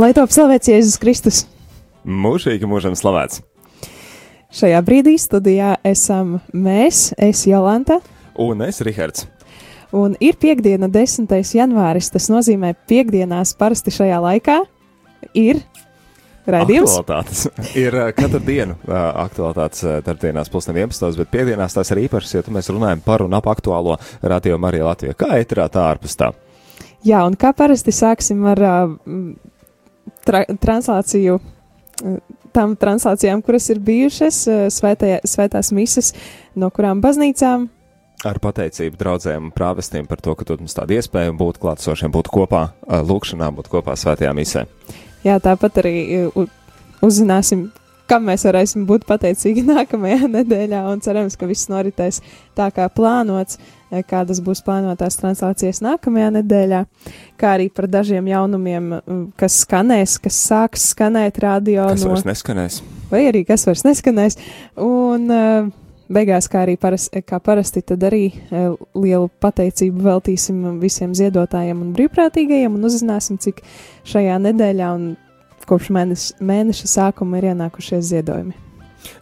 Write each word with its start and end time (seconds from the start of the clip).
Lai 0.00 0.14
top 0.16 0.30
slavēts 0.32 0.70
Jēzus 0.70 0.96
Kristus! 0.96 1.38
Mūžīgi 2.08 2.64
mūžam 2.64 2.94
slavēts! 2.96 3.42
Šajā 4.56 4.78
brīdī 4.86 5.12
studijā 5.20 5.74
esam 5.84 6.38
mēs, 6.56 7.10
es 7.20 7.42
Jolanta. 7.44 7.98
Un 8.40 8.64
es, 8.64 8.78
Rihards. 8.86 9.26
Un 9.92 10.14
ir 10.24 10.38
piekdiena, 10.40 10.88
10. 10.88 11.28
janvāris. 11.58 12.08
Tas 12.14 12.30
nozīmē, 12.32 12.70
piekdienās 12.88 13.52
parasti 13.60 13.92
šajā 13.92 14.22
laikā 14.24 14.56
ir 15.36 15.60
raidījums. 16.48 16.96
Aktualitātes 17.02 17.44
ir 17.76 17.98
katru 18.16 18.40
dienu 18.46 18.78
aktualitātes 18.88 19.84
tarpdienās 20.06 20.48
plus 20.48 20.70
11, 20.70 21.20
bet 21.20 21.34
piekdienās 21.34 21.76
tās 21.76 21.92
ir 21.92 22.06
īpašas, 22.06 22.38
jo 22.38 22.56
mēs 22.56 22.72
runājam 22.72 23.04
par 23.04 23.26
un 23.26 23.36
ap 23.36 23.52
aktuālo 23.52 24.00
radio 24.22 24.56
Mariju 24.56 24.88
Latviju. 24.88 25.20
Kā 25.20 25.34
eterā, 25.42 25.68
tā 25.68 25.90
ārpus 25.92 26.16
tā. 26.16 26.32
Jā, 27.04 27.20
un 27.28 27.36
kā 27.36 27.52
parasti 27.56 27.92
sāksim 27.96 28.48
ar 28.48 28.64
uh, 28.64 28.98
tra 30.26 30.44
translāciju. 30.48 31.40
Uh, 32.04 32.20
Tām 32.50 32.72
translācijām, 32.74 33.44
kuras 33.46 33.68
ir 33.70 33.78
bijušas, 33.78 34.38
uh, 34.50 34.62
svētajā, 34.74 35.20
svētās 35.22 35.68
mises, 35.70 36.08
no 36.58 36.66
kurām 36.74 36.98
baznīcām 37.04 37.68
Ar 38.26 38.36
pateicību 38.36 38.98
draugiem 39.00 39.46
un 39.46 39.52
prāvestiem 39.54 40.04
par 40.08 40.20
to, 40.20 40.34
ka 40.36 40.44
dod 40.44 40.60
mums 40.60 40.74
tādu 40.76 40.92
iespēju 40.98 41.32
būt 41.40 41.60
klātsošiem, 41.62 42.12
būt 42.12 42.28
kopā, 42.28 42.66
uh, 42.68 42.98
lūkšanā, 43.06 43.48
būt 43.56 43.70
kopā 43.72 43.94
svētajā 43.96 44.32
misē. 44.36 44.66
Jā, 45.24 45.38
tāpat 45.40 45.78
arī 45.80 45.94
uzzināsim, 47.04 47.70
kam 48.10 48.26
mēs 48.28 48.44
varēsim 48.48 48.86
būt 48.88 49.06
pateicīgi 49.08 49.64
nākamajā 49.72 50.30
nedēļā, 50.30 50.84
un 50.90 51.02
cerams, 51.04 51.36
ka 51.38 51.48
viss 51.50 51.70
noritēs 51.70 52.20
tā 52.58 52.70
kā 52.74 52.88
plānots, 52.92 53.60
eh, 53.90 54.04
kādas 54.06 54.42
būs 54.44 54.64
plānotās 54.66 55.18
translācijas 55.20 55.82
nākamajā 55.86 56.30
nedēļā, 56.40 56.84
kā 57.40 57.56
arī 57.56 57.70
par 57.74 57.90
dažiem 57.90 58.30
jaunumiem, 58.30 58.96
kas 59.40 59.62
skanēs, 59.64 60.18
kas 60.22 60.40
sāks 60.50 60.90
skanēt 60.94 61.42
radio 61.44 61.90
Kas 61.92 62.06
no, 62.06 62.14
vairs 62.14 62.26
neskanēs? 62.28 62.80
vai 63.10 63.26
arī 63.30 63.44
kas 63.46 63.66
vairs 63.68 63.86
neskanēs, 63.86 64.38
un 64.86 65.30
eh, 65.34 65.70
beigās, 66.10 66.50
kā 66.50 66.64
arī 66.64 66.76
paras, 66.80 67.08
kā 67.26 67.40
parasti, 67.42 67.82
tad 67.86 68.04
arī 68.10 68.26
eh, 68.30 68.68
lielu 68.98 69.30
pateicību 69.42 70.06
veltīsim 70.06 70.62
visiem 70.82 71.14
ziedotājiem 71.16 71.82
un 71.86 71.96
brīvprātīgajiem, 71.96 72.76
un 72.76 72.90
uzzināsim, 72.90 73.38
cik 73.42 73.62
šajā 74.10 74.38
nedēļā 74.50 74.94
un 74.98 75.10
kopš 75.68 75.90
mēneša, 75.94 76.40
mēneša 76.44 76.90
sākuma 76.90 77.40
ir 77.40 77.50
ienākušies 77.52 78.10
ziedojumi. 78.12 78.56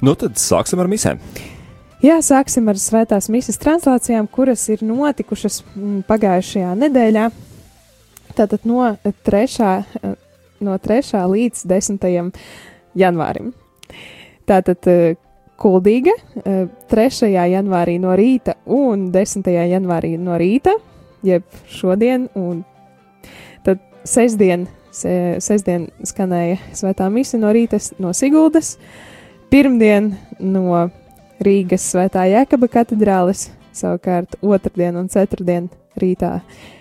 Nu 0.05 0.15
tad 0.19 0.39
sāksim 0.41 0.81
ar 0.83 0.91
misēm. 0.91 1.21
Jā, 2.03 2.21
sāksim 2.23 2.69
ar 2.71 2.79
svētās 2.79 3.27
misijas 3.33 3.59
translācijām, 3.59 4.29
kuras 4.31 4.63
ir 4.71 4.85
notikušas 4.87 5.63
mm, 5.65 6.03
pagājušajā 6.07 6.75
nedēļā. 6.79 7.25
Tātad 8.39 8.67
no 8.71 8.93
3. 9.27 9.73
No 10.63 10.77
3. 10.79 11.23
līdz 11.33 11.65
10. 11.71 12.07
janvārim. 12.99 13.51
Tātad 14.47 14.87
eh, 14.91 15.19
Kuldīga 15.59 16.15
eh, 16.45 16.69
3. 16.91 17.33
janvārī 17.35 17.99
no 17.99 18.15
rīta 18.19 18.55
un 18.65 19.09
10. 19.15 19.51
janvārī 19.73 20.15
no 20.23 20.39
rīta, 20.39 20.77
jeb 21.27 21.43
šodien, 21.67 22.29
un 22.39 22.63
tad 23.67 23.83
sestdien, 24.07 24.69
se, 24.99 25.13
sestdien 25.45 25.89
skanēja 26.07 26.59
svētā 26.77 27.09
mise 27.13 27.39
no 27.41 27.53
rīta 27.55 27.81
no 28.03 28.13
Siguldas, 28.17 28.77
pirmdien 29.53 30.13
no 30.41 30.89
Rīgas 31.45 31.87
svētā 31.93 32.27
Jēkaba 32.33 32.69
katedrālis, 32.73 33.49
savukārt 33.77 34.39
otrdien 34.43 34.99
un 34.99 35.07
ceturtdien 35.13 35.69
rītā 35.99 36.41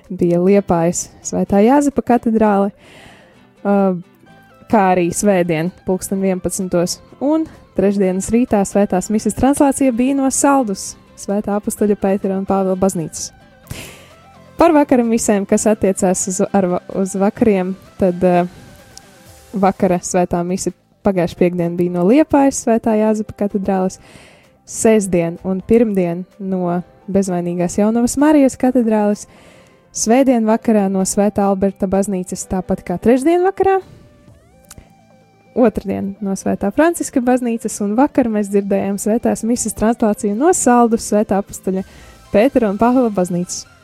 bija 0.10 0.42
Liepājas 0.42 1.08
svētā 1.26 1.62
Jāzepa 1.66 2.04
katedrāle, 2.14 2.72
uh, 3.62 4.00
kā 4.72 4.84
arī 4.96 5.10
svētdien 5.14 5.72
pulksten 5.86 6.24
11. 6.24 7.00
un 7.22 7.46
trešdienas 7.78 8.32
rītā 8.34 8.64
svētās 8.66 9.12
misijas 9.14 9.38
translācija 9.38 9.94
bija 9.96 10.18
no 10.18 10.32
Saldus, 10.34 10.96
svētā 11.18 11.58
apustuļa 11.60 12.00
Pētera 12.02 12.40
un 12.40 12.48
Pāvila 12.50 12.78
baznīcas. 12.80 13.37
Par 14.58 14.74
vakara 14.74 15.04
misēm, 15.06 15.46
kas 15.46 15.68
attiecās 15.70 16.24
uz, 16.32 16.40
ar, 16.42 16.66
uz 16.98 17.12
vakariem, 17.20 17.76
tad 18.00 18.24
uh, 18.26 18.48
vakara 19.54 20.00
svētā 20.02 20.42
mise 20.46 20.74
pagājušajā 21.06 21.40
piekdienā 21.40 21.76
bija 21.78 21.94
no 21.94 22.06
Liepājas 22.08 22.64
svētā 22.66 22.96
Jāzepa 22.98 23.36
katedrāles, 23.44 24.00
sestdien 24.66 25.38
un 25.48 25.62
pirmdien 25.62 26.26
no 26.40 26.80
bezvainīgās 27.06 27.78
jaunavas 27.78 28.18
Marijas 28.18 28.58
katedrāles, 28.60 29.28
svētdien 29.96 30.50
vakarā 30.50 30.88
no 30.90 31.06
svētā 31.06 31.46
Alberta 31.48 31.88
baznīcas, 31.88 32.48
tāpat 32.50 32.82
kā 32.90 32.98
trešdien 32.98 33.46
vakarā, 33.46 33.78
otrdien 35.58 36.16
no 36.18 36.34
svētā 36.34 36.74
Franciska 36.74 37.22
baznīcas, 37.22 37.78
un 37.86 37.96
vakar 37.98 38.34
mēs 38.34 38.50
dzirdējām 38.50 38.98
svētās 39.02 39.46
misijas 39.48 39.78
translāciju 39.78 40.36
no 40.38 40.50
Saldu 40.54 40.98
svētā 41.02 41.40
apustuļa 41.46 41.86
Pētera 42.34 42.74
un 42.74 42.82
Pāvila 42.82 43.14
baznīcas. 43.14 43.77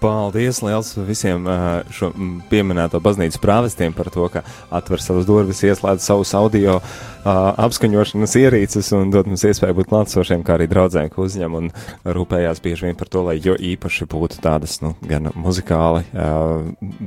Paldies 0.00 0.60
liels 0.64 0.92
visiem 1.06 1.46
šo 1.94 2.12
pieminēto 2.50 3.00
baznīcas 3.02 3.40
prāvestiem 3.42 3.94
par 3.96 4.10
to, 4.12 4.28
ka 4.32 4.42
atver 4.74 5.02
savas 5.02 5.28
durvis, 5.28 5.64
ieslēdz 5.66 6.04
savus 6.04 6.34
audio 6.36 6.80
apskaņošanas 7.26 8.36
ierīces 8.38 8.92
un 8.94 9.10
dod 9.10 9.26
mums 9.26 9.42
iespēju 9.48 9.74
būt 9.80 9.88
klātsošiem, 9.90 10.44
kā 10.46 10.54
arī 10.54 10.68
draudzēm, 10.70 11.08
ko 11.10 11.24
uzņem 11.26 11.56
un 11.58 11.70
rūpējās 12.06 12.60
bieži 12.62 12.86
vien 12.86 12.98
par 12.98 13.10
to, 13.10 13.24
lai 13.26 13.34
jo 13.42 13.56
īpaši 13.58 14.06
būtu 14.12 14.38
tādas, 14.44 14.78
nu, 14.84 14.92
gan 15.08 15.32
muzikāli 15.34 16.04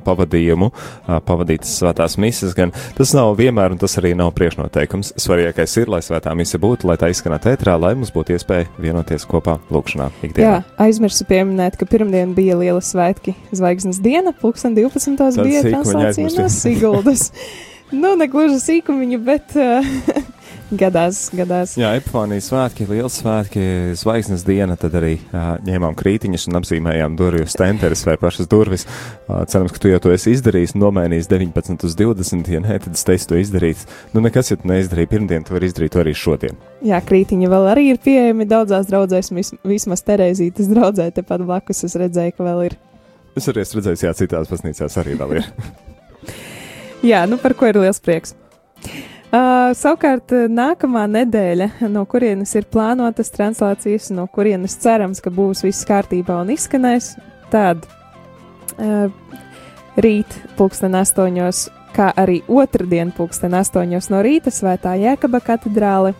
pavadījumu, 0.03 0.71
pavadītas 1.29 1.77
svētās 1.79 2.17
mises, 2.19 2.55
gan 2.57 2.73
tas 2.97 3.13
nav 3.15 3.31
vienmēr 3.39 3.77
un 3.77 3.79
tas 3.79 3.95
arī 4.01 4.11
nav 4.17 4.33
priekšnoteikums. 4.35 5.13
Svarīgākais 5.19 5.77
ir, 5.79 5.93
lai 5.93 6.01
svētā 6.03 6.33
mise 6.35 6.59
būtu, 6.59 6.89
lai 6.89 6.97
tā 6.99 7.11
izskanētu 7.13 7.53
ētrā, 7.53 7.77
lai 7.79 7.93
mums 7.95 8.11
būtu 8.15 8.35
iespēja 8.35 8.67
vienoties 8.81 9.27
kopā 9.29 9.55
lūkšanā 9.71 10.09
ikdienā. 10.19 10.49
Jā, 10.49 10.59
aizmirsu 10.83 11.27
pieminēt, 11.29 11.79
ka 11.79 11.87
pirmdien 11.87 12.35
bija 12.35 12.59
liela 12.59 12.83
svētki 12.89 13.35
zvaigznes 13.55 14.01
diena, 14.03 14.33
pulksten 14.35 14.75
12. 14.77 15.15
Tādu 15.19 15.45
bija 15.47 15.63
translācija 15.67 16.29
no. 16.33 16.49
Siguldas. 16.53 17.29
nu, 18.01 18.15
negluži 18.19 18.59
sīkumiņu, 18.63 19.21
bet 19.25 19.55
uh, 19.59 19.85
gadās, 20.71 21.21
gadās. 21.35 21.73
Jā, 21.79 21.91
Epifānijas 21.97 22.49
svētki, 22.49 22.85
liels 22.89 23.17
svētki, 23.21 23.63
zvaigznes 23.99 24.43
diena, 24.47 24.75
tad 24.79 24.95
arī 24.99 25.15
uh, 25.19 25.55
ņēmām 25.65 25.95
krītiņus 25.99 26.47
un 26.49 26.59
apzīmējām 26.59 27.15
durvju 27.19 27.47
stenteres 27.49 28.05
vai 28.07 28.15
pašas 28.21 28.49
durvis. 28.51 28.85
Uh, 29.27 29.41
cerams, 29.49 29.73
ka 29.75 29.81
tu 29.81 29.91
jau 29.91 30.01
to 30.03 30.13
esi 30.13 30.33
izdarījis, 30.35 30.75
nomainījis 30.79 31.29
19 31.31 31.87
uz 31.87 31.97
20, 31.99 32.51
ja 32.53 32.63
nē, 32.63 32.79
tad 32.85 32.97
es 32.97 33.05
teicu 33.07 33.31
to 33.31 33.41
izdarīt. 33.41 33.85
Nu, 34.13 34.23
nekas, 34.25 34.53
ja 34.53 34.59
tu 34.59 34.69
neizdarīji 34.69 35.11
pirmdien, 35.13 35.45
tu 35.47 35.57
vari 35.57 35.71
izdarīt 35.71 35.95
to 35.95 36.03
arī 36.03 36.15
šodien. 36.17 36.59
Jā, 36.85 37.01
krītiņi 37.05 37.49
vēl 37.51 37.71
arī 37.73 37.89
ir 37.93 38.01
pieejami 38.03 38.47
daudzās 38.49 38.89
draudzēs, 38.89 39.33
vis, 39.35 39.53
vismaz 39.67 40.05
Terēzītes 40.05 40.69
draudzē, 40.71 41.09
tepat 41.15 41.43
blakus 41.45 41.85
es 41.87 41.97
redzēju, 41.99 42.37
ka 42.37 42.49
vēl 42.51 42.65
ir. 42.69 42.79
Es 43.37 43.47
arī 43.49 43.63
esmu 43.63 43.81
redzējis, 43.81 44.05
jā, 44.07 44.15
citās 44.23 44.49
baznīcās 44.51 44.99
arī 45.01 45.17
vēl 45.19 45.39
ir. 45.39 45.49
Jā, 46.99 47.23
nu 47.31 47.37
par 47.39 47.53
ko 47.55 47.69
ir 47.69 47.77
liels 47.79 48.01
prieks. 48.03 48.33
Uh, 49.29 49.75
savukārt, 49.77 50.31
nākamā 50.49 51.03
nedēļa, 51.05 51.67
no 51.93 52.01
kurienes 52.09 52.49
ir 52.57 52.65
plānotas 52.65 53.29
translācijas, 53.29 54.07
no 54.09 54.23
kurienes 54.25 54.73
cerams, 54.81 55.19
ka 55.21 55.29
būs 55.29 55.61
viss 55.61 55.85
kārtībā 55.85 56.39
un 56.41 56.49
izskanēs, 56.49 57.11
tad 57.53 57.83
uh, 58.81 59.11
rīt, 60.01 60.33
pulksten 60.57 60.97
astoņos, 60.97 61.59
kā 61.93 62.07
arī 62.17 62.39
otrdien, 62.49 63.11
pulksten 63.13 63.53
astoņos 63.53 64.09
no 64.09 64.23
rīta, 64.25 64.49
svētā 64.49 64.95
Jēkaba 64.97 65.43
katedrāle, 65.45 66.15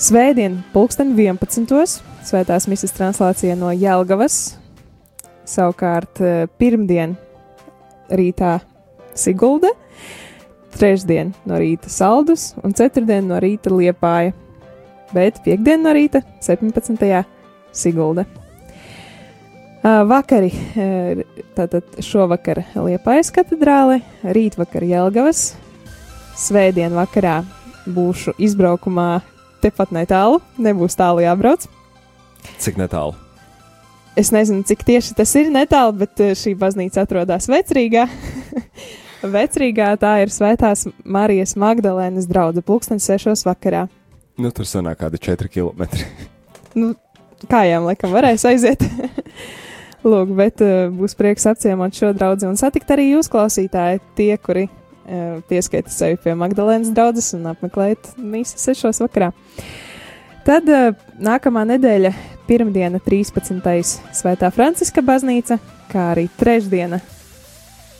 svētdien, 0.00 0.62
pulksten 0.72 1.12
11. 1.12 1.98
svētās 2.24 2.70
misijas 2.72 2.96
translācija 2.96 3.58
no 3.60 3.74
Jelgavas, 3.76 4.56
savukārt 5.44 6.24
pirmdien 6.56 7.18
rītā 8.08 8.54
Sigulda, 9.12 9.74
trešdien 10.78 11.32
no 11.48 11.58
rīta 11.58 11.90
Saldus 11.90 12.52
un 12.62 12.74
ceturtdien 12.76 13.26
no 13.28 13.38
rīta 13.42 13.72
Liepāja, 13.72 14.34
bet 15.14 15.40
piekdien 15.44 15.82
no 15.82 15.94
rīta 15.96 16.22
17. 16.44 17.24
Sigulda. 17.74 18.24
Vakari, 19.82 20.50
tātad 21.56 22.00
šovakar 22.02 22.64
Liepājas 22.74 23.30
katedrāle, 23.34 24.00
rītvakar 24.26 24.84
Jelgavas, 24.86 25.52
svētdien 26.38 26.94
vakarā 26.96 27.40
būšu 27.88 28.34
izbraukumā 28.42 29.20
tepat 29.62 29.94
netālu, 29.94 30.42
nebūs 30.58 30.98
tālu 30.98 31.24
jābrauc. 31.24 31.66
Cik 32.62 32.78
netālu? 32.78 33.16
Es 34.18 34.32
nezinu, 34.34 34.64
cik 34.66 34.82
tieši 34.86 35.14
tas 35.18 35.34
ir 35.38 35.50
netālu, 35.54 35.94
bet 36.02 36.18
šī 36.38 36.56
baznīca 36.58 37.06
atrodas 37.06 37.46
vecrīgā. 37.50 38.08
vecrīgā 39.22 39.92
tā 40.00 40.14
ir 40.22 40.32
Svētās 40.32 40.86
Marijas 41.04 41.56
Magdalēnas 41.58 42.28
drauga 42.30 42.62
pulkstenis 42.64 43.08
sešos 43.08 43.44
vakarā. 43.48 43.86
Nu, 44.38 44.52
tur 44.54 44.68
sanāk 44.68 45.00
kādi 45.02 45.20
4 45.30 45.50
km. 45.52 45.88
Nu, 46.78 46.92
kājām 47.50 47.88
laikam 47.88 48.12
varēs 48.14 48.44
aiziet. 48.46 48.84
Lūk, 50.06 50.30
bet 50.38 50.60
uh, 50.62 50.92
būs 50.94 51.16
prieks 51.18 51.48
apciemot 51.48 51.96
šo 51.96 52.12
draugu 52.14 52.46
un 52.46 52.58
satikt 52.60 52.92
arī 52.94 53.08
jūs, 53.08 53.30
klausītāji, 53.32 54.02
tie, 54.14 54.30
kuri 54.38 54.68
uh, 54.68 55.40
pieskaita 55.48 55.90
sevi 55.90 56.20
pie 56.22 56.36
Magdalēnas 56.38 56.92
draudzes 56.94 57.32
un 57.34 57.48
apmeklēt 57.50 58.12
mīsas 58.20 58.68
sešos 58.68 59.02
vakarā. 59.02 59.32
Tad 60.46 60.70
uh, 60.70 60.92
nākamā 61.18 61.64
nedēļa, 61.72 62.14
pirmdiena, 62.46 63.02
13. 63.02 63.98
Svētā 64.14 64.52
Franciska 64.54 65.02
baznīca, 65.02 65.58
kā 65.90 66.12
arī 66.12 66.28
trešdiena, 66.38 67.00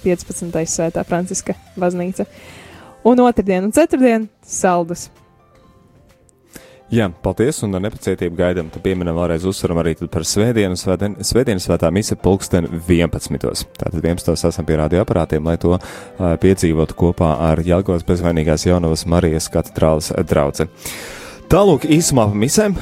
15. 0.04 0.64
Svētā 0.68 1.04
Franciska 1.06 1.56
baznīca, 1.78 2.28
un 3.08 3.24
otrdien 3.24 3.68
un 3.68 3.74
ceturtdien 3.74 4.28
saldus. 4.44 5.08
Jā, 6.88 7.04
paldies, 7.20 7.58
un 7.66 7.76
ar 7.76 7.82
nepacietību 7.84 8.38
gaidām. 8.38 8.70
Tad 8.72 8.80
pieminam 8.80 9.18
vēlreiz 9.18 9.42
uzsveram 9.50 9.82
arī 9.82 9.92
par 10.08 10.24
svētdienu, 10.24 10.76
svētdien, 10.80 11.18
svētdienas 11.20 11.66
svētā 11.68 11.90
mise 11.92 12.16
pulksten 12.16 12.64
11. 12.88 13.66
Tātad 13.76 13.98
11. 14.00 14.32
esam 14.48 14.68
pie 14.68 14.78
radioaparātiem, 14.80 15.44
lai 15.44 15.58
to 15.60 15.74
uh, 15.76 15.82
piedzīvotu 16.40 16.96
kopā 16.96 17.34
ar 17.50 17.60
Jelgos 17.60 18.06
bezvainīgās 18.08 18.64
jaunavas 18.70 19.04
Marijas 19.04 19.50
katedrālas 19.52 20.14
draudzi. 20.30 20.70
Tālūk, 21.48 21.86
īsumā 21.88 22.26
par 22.28 22.36
misēm. 22.36 22.74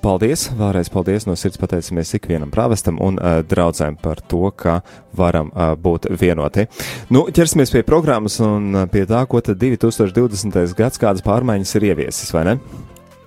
Paldies! 0.00 0.46
Vēlreiz 0.56 0.88
paldies 0.88 1.26
no 1.28 1.34
sirds 1.36 1.58
pateicamies 1.60 2.14
ikvienam 2.16 2.48
prāvestam 2.48 2.96
un 3.04 3.18
uh, 3.20 3.42
draudzēm 3.44 3.98
par 4.00 4.22
to, 4.32 4.46
ka 4.56 4.78
varam 5.12 5.50
uh, 5.52 5.74
būt 5.76 6.08
vienoti. 6.08 6.64
Nu, 7.12 7.26
ķersimies 7.28 7.74
pie 7.74 7.82
programmas 7.84 8.38
un 8.40 8.86
pie 8.88 9.04
tā, 9.10 9.20
ko 9.28 9.44
tad 9.44 9.60
2020. 9.60 10.56
gads 10.78 11.02
kādas 11.02 11.20
pārmaiņas 11.26 11.76
ir 11.76 11.88
ieviesis, 11.90 12.32
vai 12.32 12.46
ne? 12.48 12.56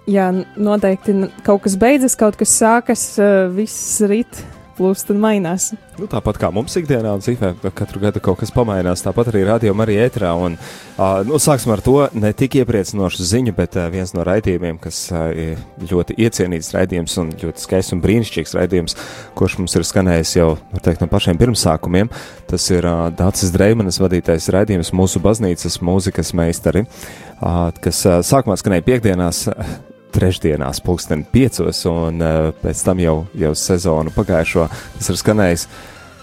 Jā, 0.10 0.32
noteikti 0.58 1.14
kaut 1.46 1.68
kas 1.68 1.78
beidzas, 1.78 2.18
kaut 2.18 2.42
kas 2.42 2.58
sākas, 2.58 3.06
viss 3.54 4.00
rīt 4.02 4.42
plūst 4.78 5.10
un 5.14 5.20
mainās. 5.22 5.72
Nu, 5.98 6.06
tāpat 6.10 6.38
kā 6.42 6.50
mums 6.54 6.76
ikdienā 6.78 7.16
un 7.18 7.24
dzīvē, 7.24 7.56
katru 7.76 8.02
gadu 8.04 8.22
kaut 8.24 8.40
kas 8.42 8.54
pamainās, 8.54 9.02
tāpat 9.06 9.32
arī 9.32 9.42
rādījumā, 9.48 9.88
arī 9.88 9.98
ētrā. 10.04 10.34
Un, 10.38 10.58
uh, 10.60 11.22
nu, 11.28 11.40
sāksim 11.42 11.74
ar 11.74 11.82
to 11.86 11.96
ne 12.18 12.32
tik 12.38 12.60
iepriecinošu 12.62 13.26
ziņu, 13.32 13.56
bet 13.58 13.80
uh, 13.80 13.88
viens 13.94 14.14
no 14.14 14.26
raidījumiem, 14.28 14.78
kas 14.84 15.02
uh, 15.14 15.32
ir 15.34 15.90
ļoti 15.90 16.20
iecienīts 16.28 16.72
raidījums 16.76 17.18
un 17.24 17.34
ļoti 17.42 17.66
skaists 17.66 17.98
un 17.98 18.04
brīnišķīgs 18.06 18.56
raidījums, 18.60 18.98
kurš 19.38 19.58
mums 19.62 19.78
ir 19.80 19.88
skanējis 19.90 20.38
jau, 20.38 20.52
teikt, 20.78 21.02
no 21.02 21.10
pašiem 21.12 21.42
pirmsākumiem. 21.42 22.14
Tas 22.52 22.70
ir 22.74 22.86
uh, 22.86 23.08
Dācis 23.18 23.54
Dreimanis 23.56 24.02
vadītais 24.04 24.52
raidījums 24.54 24.94
mūsu 24.94 25.24
baznīcas 25.24 25.82
mūzikas 25.82 26.34
meistari, 26.38 26.86
uh, 26.86 27.68
kas 27.82 28.06
uh, 28.06 28.22
sākumā 28.26 28.60
skanēja 28.62 28.86
piekdienās. 28.92 29.48
Uh, 29.50 29.78
trešdienās, 30.18 30.82
pulksten 30.86 31.24
piecos, 31.32 31.84
un 31.90 32.24
uh, 32.24 32.50
pēc 32.64 32.84
tam 32.88 33.02
jau, 33.04 33.18
jau 33.38 33.54
sezonu 33.58 34.14
pagājušo 34.16 34.68
tas 34.98 35.12
ir 35.14 35.22
skanējis 35.22 35.68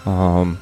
um, 0.05 0.55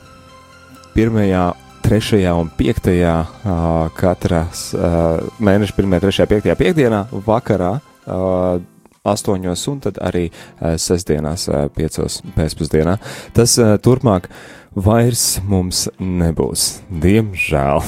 pirmajā, 0.94 1.47
trešajā 1.83 2.35
un 2.39 2.51
piektajā 2.57 3.15
uh, 3.24 3.56
katras 3.97 4.69
uh, 4.77 5.24
mēneša 5.44 5.75
pirmajā, 5.80 6.06
trešajā, 6.06 6.30
piektajā 6.35 6.59
piekdienā 6.62 7.07
vakarā. 7.25 7.74
Uh, 8.03 8.62
astoņos 9.03 9.65
un 9.68 9.81
tad 9.83 10.00
arī 10.03 10.29
uh, 10.29 10.75
sestdienās, 10.79 11.47
uh, 11.51 11.68
piecos 11.75 12.21
pēcpusdienā. 12.38 12.97
Tas 13.36 13.57
uh, 13.59 13.75
turpmāk 13.83 14.29
vairs 14.75 15.41
mums 15.47 15.86
nebūs. 16.00 16.69
Diemžēl. 17.03 17.83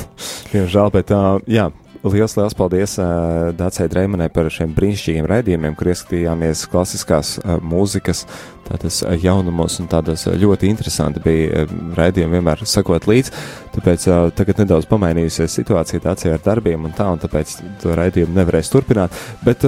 Diemžēl, 0.51 0.91
bet 0.93 1.15
uh, 1.15 1.39
jā, 1.47 1.69
Lielas, 2.05 2.35
liels 2.37 2.53
paldies 2.53 2.99
uh, 3.01 3.49
Dācijai 3.57 3.89
Dreimanai 3.89 4.27
par 4.29 4.45
šiem 4.53 4.75
brīnišķīgiem 4.77 5.25
raidījumiem, 5.25 5.73
kur 5.77 5.89
ieskatījāmies 5.89 6.67
klasiskās 6.69 7.31
uh, 7.39 7.55
mūzikas, 7.65 8.27
tādas 8.67 8.99
jaunumos 9.23 9.79
un 9.81 9.89
tādas 9.89 10.27
ļoti 10.29 10.69
interesanti 10.69 11.23
bija 11.23 11.65
raidījumi 11.97 12.37
vienmēr 12.37 12.61
sakot 12.69 13.09
līdzi. 13.09 13.33
Tāpēc 13.73 14.05
uh, 14.11 14.27
tagad 14.37 14.61
nedaudz 14.61 14.85
pamainījusies 14.91 15.57
situācija 15.57 16.03
Dācijā 16.05 16.37
ar 16.37 16.45
darbiem 16.45 16.85
un 16.85 16.93
tā, 16.93 17.09
un 17.09 17.25
tāpēc 17.25 17.57
to 17.81 17.97
raidījumu 17.97 18.37
nevarēs 18.37 18.69
turpināt. 18.73 19.17
Bet, 19.41 19.65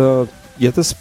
ja 0.61 0.73
tas 0.77 0.93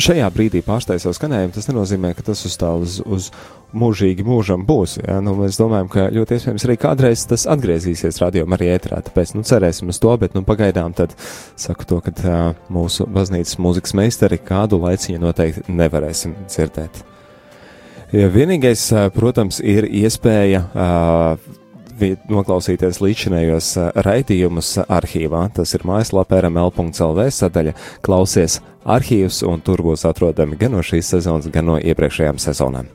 šajā 0.00 0.28
brīdī 0.32 0.62
pārstāj 0.64 1.02
savu 1.02 1.16
skanējumu, 1.16 1.52
tas 1.56 1.68
nenozīmē, 1.68 2.12
ka 2.16 2.24
tas 2.26 2.44
uz 2.48 2.56
tā 2.60 2.70
uz, 2.78 2.98
uz 3.04 3.28
mūžīgi 3.76 4.24
mūžam 4.26 4.64
būs. 4.68 4.98
Ja? 5.02 5.18
Nu, 5.24 5.34
mēs 5.38 5.58
domājam, 5.60 5.90
ka 5.92 6.08
ļoti 6.14 6.38
iespējams 6.38 6.66
arī 6.68 6.76
kādreiz 6.80 7.24
tas 7.28 7.46
atgriezīsies 7.50 8.20
radio 8.22 8.46
arī 8.56 8.72
ētrā, 8.74 9.00
tāpēc 9.06 9.34
nu, 9.36 9.44
cerēsim 9.48 9.92
uz 9.92 10.00
to, 10.02 10.12
bet 10.20 10.36
nu, 10.36 10.44
pagaidām 10.48 10.96
tad 10.96 11.14
saku 11.60 11.88
to, 11.88 12.02
ka 12.04 12.14
uh, 12.22 12.42
mūsu 12.72 13.08
baznīcas 13.10 13.58
mūzikas 13.62 13.96
meistari 13.98 14.40
kādu 14.42 14.80
laiciņu 14.82 15.22
noteikti 15.22 15.72
nevarēsim 15.72 16.36
dzirdēt. 16.48 17.04
Ja 18.12 18.28
vienīgais, 18.28 18.90
protams, 19.14 19.62
ir 19.64 19.86
iespēja 19.88 20.66
uh, 20.68 21.61
noklausīties 22.30 23.02
līdzinējos 23.04 23.74
raidījumus 24.06 24.74
arhīvā. 24.86 25.44
Tas 25.58 25.74
ir 25.76 25.86
mājaslapā 25.88 26.42
rml.lv 26.44 27.28
sadaļa 27.38 27.76
Klausies 28.04 28.60
arhīvs, 28.82 29.42
un 29.48 29.62
tur 29.64 29.84
būs 29.86 30.06
atrodami 30.08 30.58
gan 30.60 30.76
no 30.76 30.82
šīs 30.86 31.14
sezonas, 31.16 31.52
gan 31.52 31.70
no 31.70 31.78
iepriekšējām 31.78 32.42
sezonām. 32.42 32.90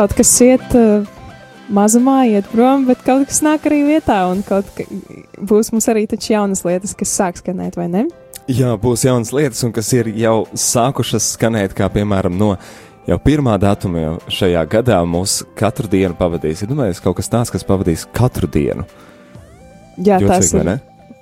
kaut 0.00 0.14
kas 0.16 0.30
iet 0.40 0.74
uh, 0.78 1.04
mazumā, 1.72 2.22
iet 2.28 2.48
prom, 2.52 2.84
bet 2.88 3.02
kaut 3.06 3.28
kas 3.30 3.40
nāk 3.46 3.68
arī 3.70 3.82
vietā, 3.88 4.22
un 4.32 4.42
kaut 4.46 4.68
ka, 4.76 4.86
būs 5.38 5.72
mums 5.74 5.88
arī 5.92 6.06
taču 6.10 6.34
jaunas 6.34 6.64
lietas, 6.66 6.96
kas 6.98 7.14
sāk 7.16 7.40
skanēt, 7.40 7.78
vai 7.80 7.88
ne? 7.92 8.04
Jā, 8.50 8.74
būs 8.80 9.04
jaunas 9.06 9.30
lietas, 9.36 9.62
un 9.66 9.74
kas 9.74 9.90
ir 9.94 10.10
jau 10.18 10.42
sākušas 10.58 11.34
skanēt, 11.36 11.74
kā 11.78 11.86
piemēram 11.92 12.34
no 12.38 12.54
jau 13.08 13.18
pirmā 13.22 13.56
datuma 13.60 14.02
jau 14.02 14.14
šajā 14.40 14.64
gadā 14.70 14.98
mūs 15.06 15.40
katru 15.58 15.90
dienu 15.90 16.16
pavadīs. 16.18 16.64
Ja 16.64 16.70
domājies, 16.70 17.02
kaut 17.04 17.18
kas 17.20 17.30
tāds, 17.30 17.52
kas 17.54 17.66
pavadīs 17.66 18.06
katru 18.16 18.50
dienu. 18.50 18.86
Jā, 20.00 20.18
Jocīgi, 20.18 20.30
tas 20.30 20.52
ir. 20.54 20.66
Ne? 20.66 20.76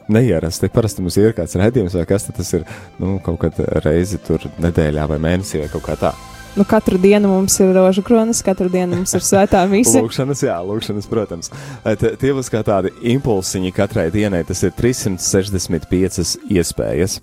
Neierasti. 0.09 0.71
Parasti 0.73 1.05
mums 1.05 1.19
ir 1.21 1.35
kāds 1.37 1.57
redzējums, 1.59 1.97
vai 1.99 2.07
kas 2.09 2.29
tas 2.33 2.53
ir. 2.57 2.65
Nu, 3.01 3.19
kaut 3.25 3.41
kad 3.45 3.61
reizi 3.85 4.21
tur 4.25 4.49
nedēļā 4.63 5.05
vai 5.11 5.21
mēnesī 5.21 5.65
vai 5.65 5.71
kaut 5.73 5.85
kā 5.85 5.99
tā. 6.01 6.15
Nu, 6.59 6.65
katru 6.67 6.99
dienu 6.99 7.29
mums 7.31 7.55
ir 7.63 7.69
rožu 7.77 8.03
kronis, 8.03 8.41
katru 8.43 8.67
dienu 8.73 8.97
mums 8.99 9.13
ir 9.15 9.23
svētā 9.23 9.61
mise. 9.71 10.01
lūkšanas, 10.03 10.41
jā, 10.43 10.57
lūkšanas, 10.67 11.07
protams. 11.07 11.53
T 11.85 12.11
tie 12.19 12.33
būs 12.35 12.51
kā 12.51 12.65
tādi 12.67 12.91
impulsiņi 13.13 13.71
katrai 13.77 14.09
dienai. 14.11 14.41
Tas 14.49 14.65
ir 14.67 14.73
365 14.75 16.35
iespējas. 16.51 17.21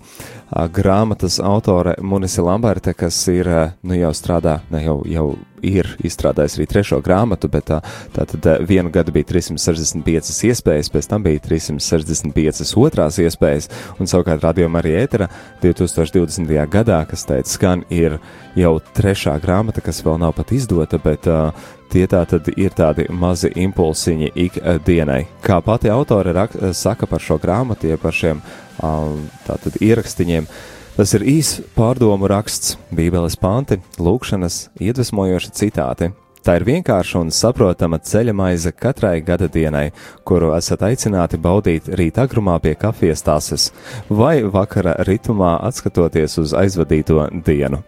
Grāmatas 0.72 1.36
autore 1.44 1.98
Munisi 2.00 2.40
Lamberte, 2.40 2.94
kas 2.96 3.18
ir, 3.28 3.50
nu 3.84 3.98
jau 3.98 4.14
strādā, 4.16 4.62
ne 4.72 4.80
jau, 4.86 5.02
jau 5.04 5.26
ir 5.64 5.88
izstrādājis 6.04 6.58
arī 6.58 6.66
trešo 6.70 7.00
grāmatu, 7.04 7.48
bet 7.52 7.68
tā, 7.70 7.80
tā 8.14 8.26
tad 8.28 8.48
vienu 8.68 8.90
gadu 8.92 9.14
bija 9.14 9.28
365 9.30 10.42
iespējas, 10.50 10.90
pēc 10.92 11.08
tam 11.10 11.24
bija 11.26 11.42
365 11.44 12.74
otrās 12.80 13.20
iespējas, 13.22 13.70
un 14.00 14.10
savukārt 14.10 14.44
radījuma 14.44 14.82
arī 14.82 14.96
ētera 15.02 15.30
2020. 15.62 16.52
gadā, 16.72 17.00
kas 17.08 17.26
teica, 17.28 17.50
skan 17.50 17.86
ir 17.90 18.18
jau 18.58 18.76
trešā 18.96 19.36
grāmata, 19.42 19.84
kas 19.84 20.02
vēl 20.04 20.20
nav 20.22 20.36
pat 20.36 20.52
izdota, 20.56 21.00
bet 21.02 21.28
uh, 21.30 21.50
tie 21.92 22.06
tā 22.10 22.22
tad 22.28 22.48
ir 22.56 22.76
tādi 22.76 23.08
mazi 23.10 23.52
impulsiņi 23.56 24.32
ikdienai. 24.46 25.22
Kā 25.44 25.60
pati 25.64 25.92
autore 25.92 26.34
rak, 26.36 26.56
saka 26.76 27.08
par 27.10 27.22
šo 27.22 27.40
grāmatu, 27.42 27.90
ja 27.90 28.00
par 28.00 28.16
šiem 28.16 28.40
uh, 28.40 29.12
tātad 29.46 29.78
ierakstiņiem, 29.80 30.48
uh, 30.48 30.75
Tas 30.96 31.10
ir 31.12 31.26
īss 31.28 31.58
pārdomu 31.76 32.24
raksts, 32.32 32.78
Bībeles 32.88 33.34
panti, 33.36 33.76
lūkšanas, 34.00 34.70
iedvesmojoši 34.80 35.50
citāti. 35.52 36.06
Tā 36.40 36.54
ir 36.56 36.64
vienkārša 36.64 37.20
un 37.20 37.32
saprotama 37.36 37.98
ceļa 38.00 38.32
maize 38.32 38.70
katrai 38.72 39.18
gada 39.26 39.44
dienai, 39.52 39.90
kuru 40.24 40.54
esat 40.56 40.86
aicināti 40.88 41.36
baudīt 41.42 41.90
rīt 42.00 42.16
agrumā 42.22 42.54
pie 42.64 42.72
kafijas 42.80 43.26
tases 43.26 43.66
vai 44.08 44.38
vakara 44.40 44.94
ritmā 45.04 45.58
atskatoties 45.68 46.38
uz 46.40 46.54
aizvadīto 46.56 47.26
dienu. 47.44 47.82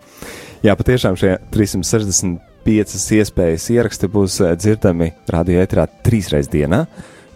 Jā, 0.61 0.75
patiešām 0.77 1.17
šie 1.17 1.38
365 1.55 3.17
iespējas 3.23 3.71
ieraksti 3.73 4.12
būs 4.12 4.37
dzirdami 4.61 5.15
radio 5.33 5.65
ētrā 5.65 5.88
trīsreiz 6.05 6.53
dienā. 6.53 6.85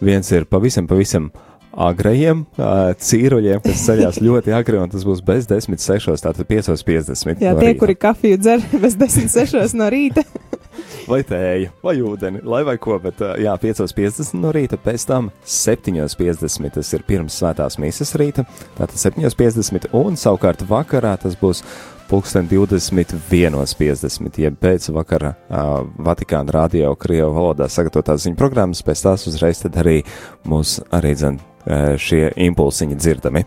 Viens 0.05 0.29
ir 0.37 0.45
pavisam, 0.52 0.85
pavisam 0.91 1.33
agrajiem 1.73 2.45
uh, 2.57 2.93
cīruļiem, 3.00 3.62
kas 3.64 3.85
ceļās 3.87 4.21
ļoti 4.23 4.55
agri, 4.57 4.81
un 4.83 4.93
tas 4.93 5.05
būs 5.07 5.23
bez 5.25 5.49
10.6. 5.50 6.12
tātad 6.23 6.49
5.50. 6.49 7.43
Jā, 7.43 7.55
no 7.55 7.62
tie, 7.62 7.73
rīta. 7.73 7.81
kuri 7.81 7.97
kafiju 7.99 8.41
dzer 8.41 8.64
bez 8.85 8.99
10.6. 9.00 9.76
no 9.79 9.88
rīta. 9.93 10.25
vai 11.11 11.23
tēju, 11.26 11.73
vai 11.85 11.97
ūdeni, 12.05 12.43
lai 12.49 12.62
vai 12.67 12.76
ko, 12.83 12.99
bet 13.02 13.23
uh, 13.25 13.35
jā, 13.41 13.55
5.50 13.61 14.37
no 14.41 14.52
rīta, 14.55 14.79
pēc 14.81 15.07
tam 15.09 15.31
7.50 15.47 16.76
tas 16.76 16.93
ir 16.97 17.07
pirms 17.09 17.41
svētās 17.41 17.79
mīsas 17.83 18.14
rīta, 18.21 18.47
tātad 18.79 18.97
7.50 19.00 19.91
un 19.99 20.21
savukārt 20.21 20.64
vakarā 20.69 21.17
tas 21.21 21.37
būs 21.41 21.64
pulksten 22.12 22.49
21.50, 22.50 24.41
jeb 24.43 24.59
pēc 24.61 24.91
vakara 24.93 25.33
uh, 25.33 25.71
Vatikāna 26.05 26.52
radio 26.52 26.93
Krievu 27.00 27.33
valodā 27.38 27.71
sagatavotās 27.73 28.26
ziņu 28.26 28.37
programmas, 28.37 28.85
pēc 28.85 29.07
tās 29.07 29.25
uzreiz 29.31 29.64
tad 29.64 29.81
arī 29.81 30.02
mūs 30.45 30.83
arī 30.93 31.14
dzen 31.17 31.41
šie 31.99 32.28
impulsiņi 32.50 32.97
dzirdami. 32.99 33.45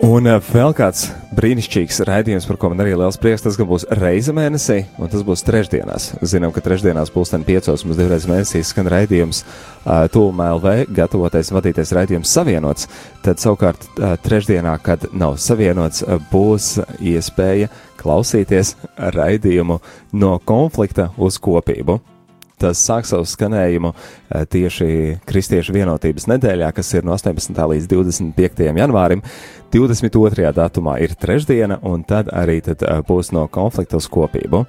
Un 0.00 0.24
uh, 0.24 0.38
vēl 0.40 0.72
kāds 0.72 1.10
brīnišķīgs 1.36 1.98
raidījums, 2.08 2.46
par 2.48 2.56
ko 2.58 2.70
man 2.72 2.80
arī 2.80 2.94
liels 2.96 3.18
prieks, 3.20 3.44
tas 3.44 3.58
būs 3.60 3.84
reize 4.00 4.32
mēnesī, 4.32 4.78
un 4.96 5.10
tas 5.12 5.20
būs 5.26 5.44
trešdienās. 5.44 6.06
Zinām, 6.24 6.54
ka 6.56 6.62
trešdienās 6.64 7.12
pulksten 7.12 7.44
piecos 7.44 7.84
mums 7.84 7.98
divreiz 8.00 8.24
mēnesī 8.26 8.62
skan 8.64 8.88
raidījums 8.88 9.42
uh, 9.44 10.08
Tūlumā 10.10 10.48
LV, 10.56 10.72
gatavoties 10.96 11.52
vadīties 11.52 11.92
raidījums 11.94 12.32
savienots. 12.32 12.88
Tad 13.22 13.38
savukārt 13.44 13.84
uh, 13.92 14.16
trešdienā, 14.24 14.78
kad 14.82 15.04
nav 15.12 15.36
savienots, 15.38 16.02
uh, 16.02 16.16
būs 16.32 16.78
iespēja 16.96 17.68
klausīties 18.00 18.78
raidījumu 19.14 19.82
no 20.16 20.38
konflikta 20.48 21.10
uz 21.20 21.36
kopību 21.38 22.00
tas 22.60 22.80
sāk 22.84 23.08
savu 23.08 23.26
skanējumu 23.28 23.92
eh, 23.94 24.44
tieši 24.50 24.90
Kristiešu 25.28 25.74
vienotības 25.76 26.28
nedēļā, 26.30 26.70
kas 26.76 26.92
ir 26.96 27.06
no 27.06 27.16
18. 27.16 27.56
līdz 27.74 27.88
25. 27.90 28.66
janvārim. 28.80 29.24
22. 29.70 30.50
datumā 30.56 30.96
ir 31.04 31.14
trešdiena, 31.14 31.78
un 31.86 32.02
tad 32.06 32.32
arī 32.34 32.60
tad 32.66 32.84
eh, 32.84 33.00
būs 33.06 33.32
no 33.36 33.46
konflikta 33.52 34.00
uz 34.00 34.10
kopību. 34.10 34.64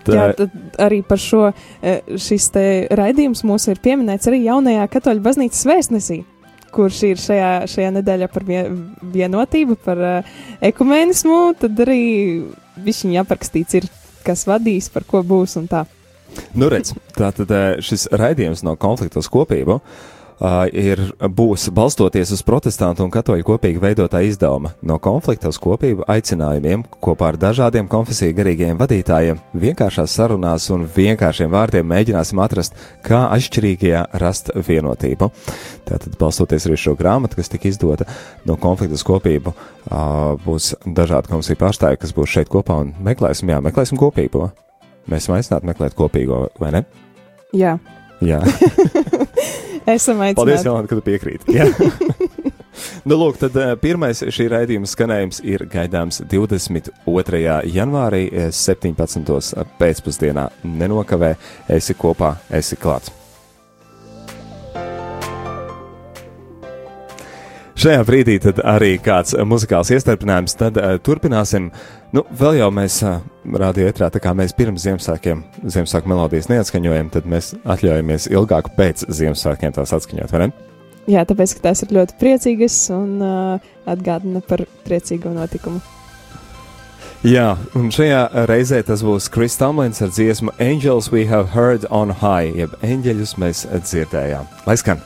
Tā, 0.00 0.14
Jā, 0.16 0.26
tad 0.32 0.80
arī 0.80 1.02
par 1.04 1.20
šo 1.20 1.50
eh, 1.50 2.00
šis 2.16 2.50
raidījums 2.96 3.44
mūs 3.44 3.68
ir 3.68 3.82
pieminēts 3.84 4.30
arī 4.30 4.44
jaunajā 4.46 4.88
katoļu 4.96 5.26
baznīcas 5.26 5.66
vēstnesī 5.68 6.22
kurš 6.70 7.00
ir 7.08 7.18
šajā, 7.18 7.50
šajā 7.70 7.90
nedēļā 7.98 8.28
par 8.30 8.44
vienotību, 8.46 9.76
par 9.82 9.98
uh, 9.98 10.34
ekumēnismu, 10.62 11.38
tad 11.58 11.80
arī 11.82 12.02
viņš 12.78 13.18
aprakstīts 13.24 13.80
ir, 13.80 13.88
kas 14.22 14.46
vadīs, 14.46 14.86
par 14.94 15.02
ko 15.08 15.24
būs 15.26 15.58
un 15.58 15.66
tā. 15.70 15.84
Nu, 16.54 16.70
redz, 16.72 16.94
tātad 17.16 17.50
eh, 17.54 17.68
šis 17.84 18.08
raidījums 18.12 18.64
no 18.66 18.76
konflikta 18.80 19.22
uz 19.22 19.28
kopību 19.30 19.78
uh, 20.40 20.64
ir, 20.72 21.02
būs 21.20 21.68
balstoties 21.74 22.32
uz 22.34 22.42
protestantu 22.46 23.04
un 23.04 23.12
katoļu 23.12 23.44
kopīgi 23.46 23.80
veidotā 23.82 24.22
izdevuma 24.24 24.72
no 24.86 24.96
konflikta 25.02 25.50
uz 25.52 25.58
kopību 25.60 26.06
aicinājumiem 26.10 26.84
kopā 27.04 27.32
ar 27.32 27.38
dažādiem 27.40 27.88
konfesiju 27.90 28.36
garīgajiem 28.38 28.80
vadītājiem, 28.80 29.40
vienkāršās 29.60 30.16
sarunās 30.16 30.70
un 30.72 30.86
vienkāršiem 30.96 31.52
vārdiem 31.52 31.88
mēģināsim 31.92 32.40
atrast, 32.42 32.78
kā 33.04 33.26
atšķirīgajā 33.36 34.06
rast 34.22 34.52
vienotību. 34.54 35.30
Tātad, 35.88 36.16
balstoties 36.20 36.68
arī 36.68 36.78
šo 36.80 36.96
grāmatu, 36.98 37.36
kas 37.40 37.52
tika 37.52 37.68
izdota 37.68 38.08
no 38.48 38.56
konflikta 38.60 38.96
uz 38.96 39.04
kopību, 39.06 39.52
uh, 39.52 40.40
būs 40.46 40.74
dažādi 40.86 41.34
komisiju 41.34 41.60
pārstāvji, 41.60 42.00
kas 42.00 42.16
būs 42.16 42.38
šeit 42.38 42.52
kopā 42.52 42.80
un 42.84 42.94
meklēsim, 43.04 43.52
jā, 43.52 43.60
meklēsim 43.64 44.00
kopīgo. 44.00 44.50
Mēs 45.10 45.26
esam 45.26 45.36
aicināti 45.36 45.66
meklēt 45.70 45.96
kopīgo, 45.98 46.44
vai 46.62 46.70
ne? 46.76 46.84
Jā. 47.56 47.76
Jā. 48.22 48.40
esam 49.96 50.20
aicināti. 50.22 50.38
Paldies, 50.38 50.64
Jolanta, 50.66 50.90
ka 50.90 50.98
tu 50.98 51.04
piekrīti. 51.06 51.56
nu, 53.08 53.18
lūk, 53.18 53.40
tad 53.42 53.56
uh, 53.58 53.72
pirmais 53.80 54.22
šī 54.22 54.48
raidījuma 54.54 54.90
skanējums 54.90 55.42
ir 55.46 55.66
gaidāms 55.72 56.22
22. 56.30 57.44
janvārī, 57.74 58.26
17. 58.54 59.32
Eh, 59.40 59.72
pēcpusdienā. 59.80 60.50
Nenokavē, 60.80 61.34
esi 61.78 61.98
kopā, 61.98 62.36
esi 62.60 62.78
klāts. 62.80 63.19
Šajā 67.80 68.00
brīdī 68.04 68.34
arī 68.68 68.98
kāds 69.00 69.32
muzikāls 69.48 69.88
iestarpinājums, 69.94 70.52
tad 70.60 70.76
uh, 70.76 70.98
turpināsim. 71.00 71.70
Nu, 72.12 72.26
vēl 72.36 72.58
jau 72.58 72.66
mēs 72.76 72.98
uh, 73.06 73.22
rādījām 73.46 73.88
ietrā, 73.88 74.10
tā 74.12 74.20
kā 74.20 74.34
mēs 74.36 74.52
pirms 74.58 74.84
Ziemassvētkiem 74.84 75.40
Ziemassvētku 75.64 76.10
melodijas 76.10 76.50
neatskaņojam, 76.50 77.08
tad 77.14 77.28
mēs 77.30 77.54
atļaujamies 77.64 78.28
ilgāk 78.34 78.68
pēc 78.76 79.06
Ziemassvētkiem 79.08 79.72
tās 79.78 79.94
atskaņot, 79.96 80.34
ne? 80.42 80.50
Jā, 81.08 81.24
tāpēc, 81.24 81.54
ka 81.56 81.70
tās 81.70 81.80
ir 81.86 81.94
ļoti 81.96 82.18
priecīgas 82.20 82.76
un 82.92 83.16
uh, 83.24 83.72
atgādina 83.88 84.44
par 84.44 84.66
priecīgu 84.84 85.32
notikumu. 85.38 85.80
Jā, 87.24 87.54
un 87.76 87.88
šajā 87.92 88.26
reizē 88.48 88.82
tas 88.84 89.00
būs 89.04 89.32
Kris 89.32 89.56
Tamlins 89.60 90.04
ar 90.04 90.12
dziesmu 90.12 90.52
Angels 90.60 91.08
We 91.14 91.24
Have 91.32 91.54
Heard 91.56 91.88
on 91.88 92.12
High, 92.20 92.52
jeb 92.60 92.76
eņģeļus 92.84 93.38
mēs 93.40 93.64
dzirdējām. 93.88 94.52
Lai 94.68 94.76
skan! 94.80 95.00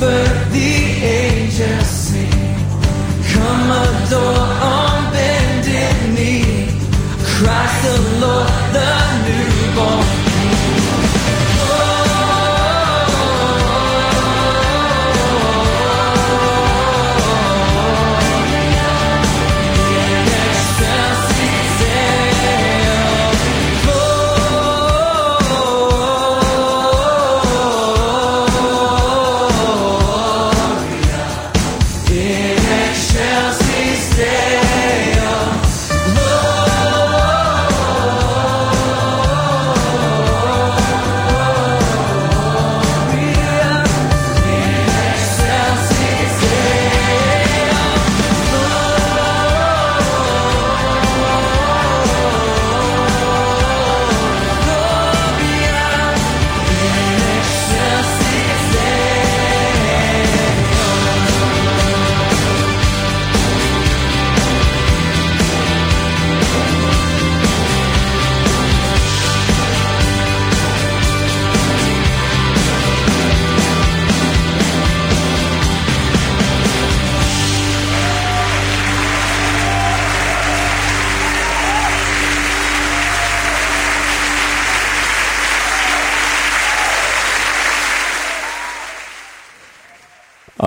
the 0.00 0.72
angels 1.02 1.86
sing. 1.86 2.30
Come 3.32 3.70
adore 3.70 4.48
on 4.62 5.12
bended 5.12 6.14
knee, 6.14 6.68
Christ 7.22 7.82
the 7.84 7.96
Lord, 8.20 8.48
the 8.72 8.88
newborn. 9.26 10.03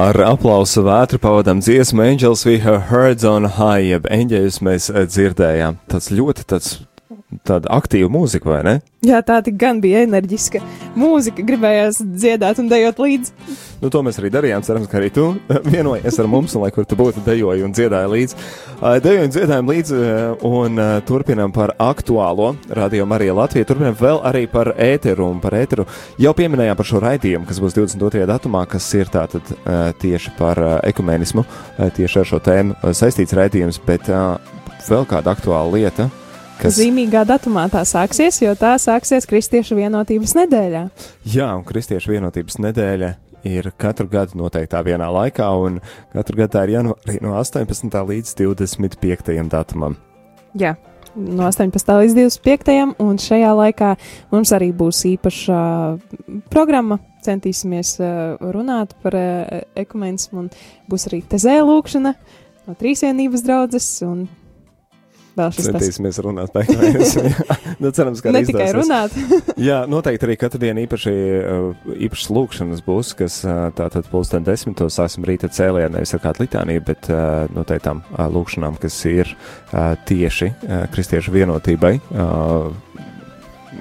Ar 0.08 0.16
aplausu 0.24 0.86
vētru 0.86 1.18
pavadām 1.20 1.60
dziesmu 1.60 2.00
Angels 2.00 2.46
We 2.48 2.62
Have 2.64 2.86
Heard 2.88 3.26
on 3.28 3.44
High, 3.58 3.90
jeb 3.90 4.06
eņģeļus 4.08 4.60
mēs 4.64 4.86
eh, 4.94 5.04
dzirdējām. 5.04 5.82
Tas 5.92 6.08
ļoti 6.16 6.46
tāds 6.48 6.78
tāda 7.44 7.68
aktīva 7.76 8.08
mūzika, 8.12 8.48
vai 8.48 8.60
ne? 8.64 8.74
Jā, 9.04 9.20
tā 9.24 9.42
gan 9.60 9.82
bija 9.84 10.02
enerģiska 10.06 10.62
mūzika, 10.98 11.44
gribējās 11.46 12.00
dziedāt 12.02 12.60
un 12.60 12.70
dejot 12.72 13.00
līdzi. 13.04 13.34
Nu, 13.82 13.92
to 13.94 14.02
mēs 14.04 14.18
arī 14.18 14.32
darījām. 14.34 14.64
Cerams, 14.66 14.88
ka 14.90 14.98
arī 14.98 15.10
tu 15.14 15.26
vienojies 15.68 16.18
ar 16.20 16.30
mums, 16.32 16.56
un 16.58 16.64
lai 16.64 16.72
kur 16.74 16.88
tu 16.88 16.98
būtu, 16.98 17.22
dejoji 17.26 17.66
un 17.68 17.76
dziedāji 17.76 18.10
līdzi. 18.14 18.40
Dejoju 19.04 19.28
un 19.28 19.34
dziedājām 19.36 19.72
līdzi, 19.72 20.00
un 20.50 20.82
turpinām 21.08 21.54
par 21.56 21.76
aktuālo 21.84 22.54
radio 22.80 23.06
Marija 23.06 23.36
Latvija. 23.38 23.68
Turpinām 23.70 23.98
vēl 24.00 24.22
arī 24.28 24.46
par 24.52 24.72
ēteru 24.74 25.28
un 25.30 25.42
par 25.44 25.56
ēteru. 25.60 25.86
Jau 26.24 26.34
pieminējām 26.38 26.80
par 26.80 26.90
šo 26.90 27.02
raidījumu, 27.04 27.48
kas 27.48 27.60
būs 27.64 27.78
22. 27.78 28.26
datumā, 28.28 28.64
kas 28.72 28.88
ir 28.98 29.12
tātad 29.14 29.52
tieši 30.02 30.34
par 30.40 30.64
ekumenismu, 30.88 31.46
tieši 32.00 32.24
ar 32.24 32.32
šo 32.32 32.42
tēmu 32.44 32.96
saistīts 32.98 33.36
raidījums, 33.38 33.84
bet 33.86 34.10
vēl 34.10 35.06
kāda 35.12 35.36
aktuāla 35.38 35.76
lieta 35.76 36.10
Kas... 36.58 36.74
Zīmīgā 36.80 37.22
datumā 37.30 37.68
tā 37.70 37.84
sāksies, 37.86 38.40
jo 38.42 38.56
tā 38.58 38.74
sāksies 38.82 39.28
Kristiešu 39.30 39.78
vienotības 39.78 40.34
nedēļā. 40.40 40.84
Jā, 41.30 41.52
un 41.54 41.64
Kristiešu 41.68 42.16
vienotības 42.16 42.58
nedēļa 42.66 43.12
ir 43.48 43.70
katru 43.78 44.08
gadu 44.10 44.40
noteiktā 44.42 44.82
vienā 44.86 45.08
laikā, 45.14 45.48
un 45.62 45.78
katru 46.16 46.42
gadu 46.42 46.56
tā 46.56 46.66
ir 46.66 46.74
janvārī 46.80 47.20
no 47.22 47.36
18. 47.38 47.98
līdz 48.10 48.34
25. 48.42 49.36
datumam. 49.52 50.00
Jā, 50.58 50.74
no 51.14 51.46
18. 51.46 51.94
līdz 52.02 52.18
25. 52.18 52.98
un 53.06 53.22
šajā 53.22 53.54
laikā 53.62 53.94
mums 54.34 54.56
arī 54.58 54.72
būs 54.76 55.04
īpaša 55.14 55.62
programma. 56.54 56.98
Centīsimies 57.28 57.98
runāt 58.56 58.98
par 59.04 59.16
ekumenismu, 59.78 60.46
un 60.46 60.52
būs 60.90 61.10
arī 61.10 61.22
tezē 61.28 61.60
lūkšana 61.62 62.14
no 62.68 62.76
trīsvienības 62.82 63.46
draudzes, 63.46 63.88
un 64.08 64.26
Vēl 65.38 65.54
šis 65.54 65.68
Centīsimies 65.70 66.18
tas. 66.18 66.26
runāt 66.26 66.56
nu, 67.84 67.92
cerams, 67.94 68.24
ka 68.26 68.34
ne 68.34 68.42
tikai 68.48 68.70
runāt. 68.76 69.14
Jā, 69.68 69.84
noteikti 69.90 70.28
arī 70.28 70.38
katru 70.40 70.62
dienu 70.64 70.84
īpaši, 70.88 71.14
uh, 71.14 71.92
īpašas 72.08 72.32
lūkšanas 72.34 72.84
būs, 72.86 73.14
kas 73.20 73.40
uh, 73.46 73.68
tātad 73.78 74.10
pulksten 74.12 74.48
desmitos 74.48 74.98
sāksim 74.98 75.28
rīta 75.28 75.52
cēlienā, 75.54 75.94
nevis 75.98 76.16
ar 76.18 76.24
kādu 76.26 76.46
litāniju, 76.46 76.86
bet 76.90 77.12
uh, 77.14 77.46
noteiktām 77.54 78.02
lūkšanām, 78.18 78.80
kas 78.82 78.98
ir 79.10 79.30
tieši 80.08 80.50
kristiešu 80.94 81.34
vienotībai 81.36 81.98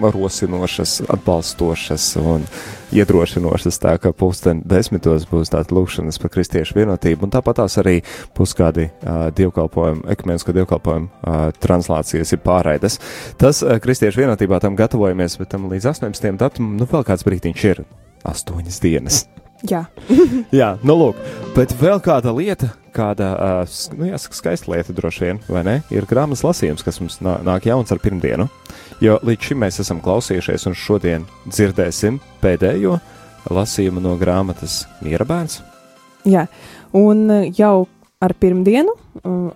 rosinošas, 0.00 1.00
atbalstošas 1.08 2.08
un 2.20 2.46
iedrošinošas. 2.94 3.78
Tā 3.82 3.96
kā 4.02 4.12
pulksten 4.16 4.62
desmitos 4.68 5.26
būs 5.30 5.52
tāda 5.52 5.74
lūkšanas 5.76 6.20
par 6.22 6.32
kristiešu 6.34 6.78
vienotību, 6.78 7.26
un 7.26 7.34
tāpat 7.34 7.60
tās 7.62 7.78
arī 7.82 7.98
būs 8.36 8.54
kādi 8.58 8.88
uh, 8.90 9.28
dievkalpojumi, 9.36 10.06
ekumenisko 10.14 10.54
dievkalpojumu 10.56 11.08
uh, 11.08 11.48
translācijas 11.62 12.34
ir 12.36 12.42
pārraides. 12.44 13.00
Tas 13.40 13.62
uh, 13.64 13.78
kristiešu 13.82 14.24
vienotībā 14.24 14.60
tam 14.62 14.78
gatavojamies, 14.78 15.38
bet 15.40 15.54
tam 15.54 15.70
līdz 15.72 15.90
18. 15.96 16.36
datumam, 16.40 16.76
nu 16.80 16.88
vēl 16.90 17.06
kāds 17.06 17.26
brītiņš 17.26 17.66
ir 17.72 17.82
astoņas 18.26 18.82
dienas. 18.84 19.24
Jā. 19.72 19.86
Jā, 20.60 20.74
nu 20.84 20.96
lūk, 21.00 21.20
bet 21.56 21.72
vēl 21.80 22.00
kāda 22.04 22.32
lieta, 22.36 22.70
kāda, 22.96 23.30
uh, 23.64 23.78
nu 23.96 24.10
jāsaka, 24.10 24.36
skaista 24.36 24.72
lieta 24.72 24.94
droši 24.96 25.24
vien, 25.24 25.40
vai 25.48 25.62
ne, 25.66 25.76
ir 25.94 26.08
grāmatas 26.08 26.44
lasījums, 26.44 26.84
kas 26.86 27.00
mums 27.02 27.18
nāk 27.24 27.68
jauns 27.68 27.92
ar 27.92 28.02
pirmdienu. 28.02 28.48
Jo 29.04 29.18
līdz 29.26 29.50
šim 29.50 29.60
mēs 29.60 29.80
esam 29.82 30.00
klausījušies, 30.04 30.64
un 30.70 30.76
šodien 30.78 31.26
dzirdēsim 31.50 32.16
pēdējo 32.40 32.96
lasījumu 33.52 34.00
no 34.00 34.14
grāmatas 34.20 34.84
Miera 35.04 35.26
bērns. 35.28 35.60
Jā, 36.26 36.46
un 36.96 37.26
uh, 37.28 37.44
jau 37.54 37.86
ar 38.24 38.32
pirmdienu, 38.40 38.94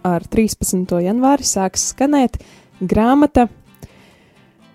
ar 0.05 0.26
13. 0.29 0.85
janvāri, 1.00 1.46
sāks 1.48 1.88
skanēt 1.94 2.37
grāmata. 2.81 3.48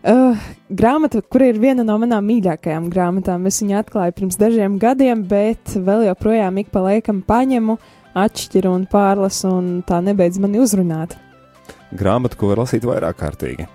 Uh, 0.05 0.37
grāmata, 0.69 1.21
kur 1.21 1.45
ir 1.45 1.57
viena 1.61 1.85
no 1.85 1.95
manām 2.01 2.25
mīļākajām 2.29 2.89
grāmatām. 2.93 3.45
Es 3.49 3.61
viņu 3.61 3.79
atklāju 3.79 4.17
pirms 4.19 4.37
dažiem 4.41 4.79
gadiem, 4.81 5.23
bet 5.29 5.77
vēl 5.77 6.07
joprojām 6.09 6.59
ik 6.61 6.73
pa 6.73 6.83
laikam 6.85 7.23
paņemu, 7.25 7.77
atšķiru 8.17 8.73
un 8.79 8.85
pārlasu, 8.89 9.49
un 9.49 9.71
tā 9.87 10.01
nebeidz 10.05 10.41
mani 10.41 10.61
uzrunāt. 10.61 11.17
Grāmata, 11.95 12.37
ko 12.37 12.51
var 12.51 12.65
lasīt 12.65 12.85
vairāk 12.85 13.17
kārtīgi. 13.21 13.69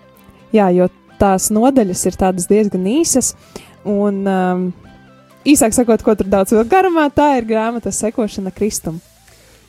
Jā, 0.55 0.71
jo 0.75 0.89
tās 1.21 1.51
nodaļas 1.55 2.07
ir 2.09 2.17
diezgan 2.49 2.89
īsas, 2.91 3.35
un 3.85 4.25
um, 4.27 4.65
īsāk 5.45 5.77
sakot, 5.77 6.03
ko 6.03 6.17
tur 6.17 6.31
daudz 6.31 6.57
vēl 6.57 6.67
garumā, 6.69 7.11
tā 7.15 7.37
ir 7.39 7.49
grāmata 7.49 7.93
sekošana 7.95 8.53
Kristum. 8.55 9.01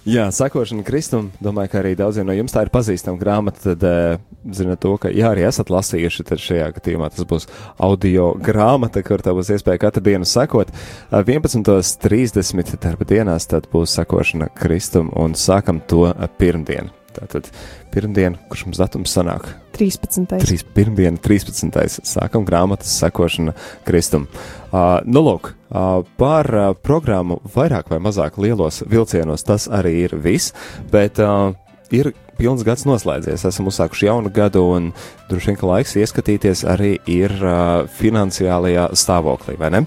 Jā, 0.02 0.24
sekošana 0.34 0.82
Kristum. 0.82 1.28
Domāju, 1.46 1.70
ka 1.70 1.78
arī 1.84 1.92
daudziem 1.94 2.26
no 2.26 2.34
jums 2.34 2.56
tā 2.56 2.64
ir 2.66 2.72
pazīstama 2.74 3.22
grāmata. 3.22 3.62
Tad, 3.68 3.84
uh, 3.86 4.54
zinot 4.58 4.82
to, 4.82 4.96
ka, 4.98 5.12
ja 5.14 5.30
arī 5.30 5.44
esat 5.46 5.70
lasījuši, 5.70 6.26
tad 6.26 6.42
šajā 6.42 6.72
gadījumā 6.80 7.12
tas 7.14 7.28
būs 7.30 7.46
audio 7.78 8.32
grāmata, 8.34 9.04
kur 9.06 9.22
tā 9.22 9.36
būs 9.38 9.52
iespēja 9.54 9.84
katru 9.84 10.02
dienu 10.08 10.26
sekot. 10.26 10.74
Uh, 11.12 11.22
11.30 11.22 12.82
darba 12.82 13.06
dienās 13.06 13.46
tad 13.52 13.70
būs 13.70 13.94
sekošana 14.00 14.50
Kristum 14.58 15.14
un 15.14 15.38
sākam 15.38 15.84
to 15.86 16.08
uh, 16.10 16.26
pirmdienu. 16.42 16.90
Tātad 17.16 17.50
pirmdiena, 17.92 18.40
kurš 18.50 18.66
mums 18.68 18.80
datums 18.82 19.14
sanāk? 19.16 19.50
13. 19.76 20.28
3, 20.30 20.66
pirmdiena, 20.76 21.20
13. 21.22 21.72
sākam 22.06 22.46
grāmatas 22.48 22.92
sekošana 23.02 23.56
Kristum. 23.88 24.28
Uh, 24.72 25.00
nu, 25.08 25.24
lūk, 25.26 25.52
uh, 25.72 26.04
par 26.20 26.50
uh, 26.54 26.72
programmu 26.78 27.42
vairāk 27.56 27.92
vai 27.92 28.02
mazāk 28.04 28.40
lielos 28.42 28.82
vilcienos 28.88 29.44
tas 29.48 29.68
arī 29.72 29.98
ir 30.06 30.16
viss, 30.22 30.56
bet 30.92 31.20
uh, 31.24 31.52
ir 31.92 32.14
pilns 32.40 32.66
gads 32.68 32.88
noslēdzies. 32.88 33.46
Esam 33.48 33.70
uzsākuši 33.72 34.08
jaunu 34.08 34.32
gadu, 34.34 34.64
un 34.76 34.92
droši 35.30 35.52
vien, 35.52 35.60
ka 35.60 35.72
laiks 35.74 35.98
ieskatīties 36.00 36.66
arī 36.70 36.96
ir 37.10 37.36
uh, 37.42 37.90
finansiālajā 38.00 38.92
stāvoklī, 38.98 39.58
vai 39.60 39.74
ne? 39.76 39.86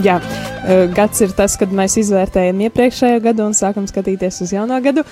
Jā, 0.00 0.14
gads 0.96 1.20
ir 1.20 1.34
tas, 1.36 1.58
kad 1.60 1.72
mēs 1.76 1.98
izvērtējam 2.00 2.62
iepriekšējo 2.64 3.18
gadu 3.26 3.44
un 3.44 3.52
sākam 3.52 3.84
skatīties 3.90 4.40
uz 4.46 4.54
jauno 4.54 4.78
gadu. 4.80 5.04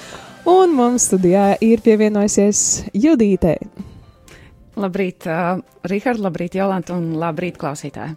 Un 0.49 0.73
mums 0.73 1.05
studijā 1.11 1.53
ir 1.61 1.83
pievienojusies 1.85 2.91
Judīte. 2.97 3.57
Labrīt, 4.81 5.27
uh, 5.29 5.61
Rihard, 5.91 6.23
labrīt, 6.25 6.57
Jolanta 6.57 6.97
un 6.97 7.13
labrīt, 7.21 7.59
klausītāji. 7.61 8.17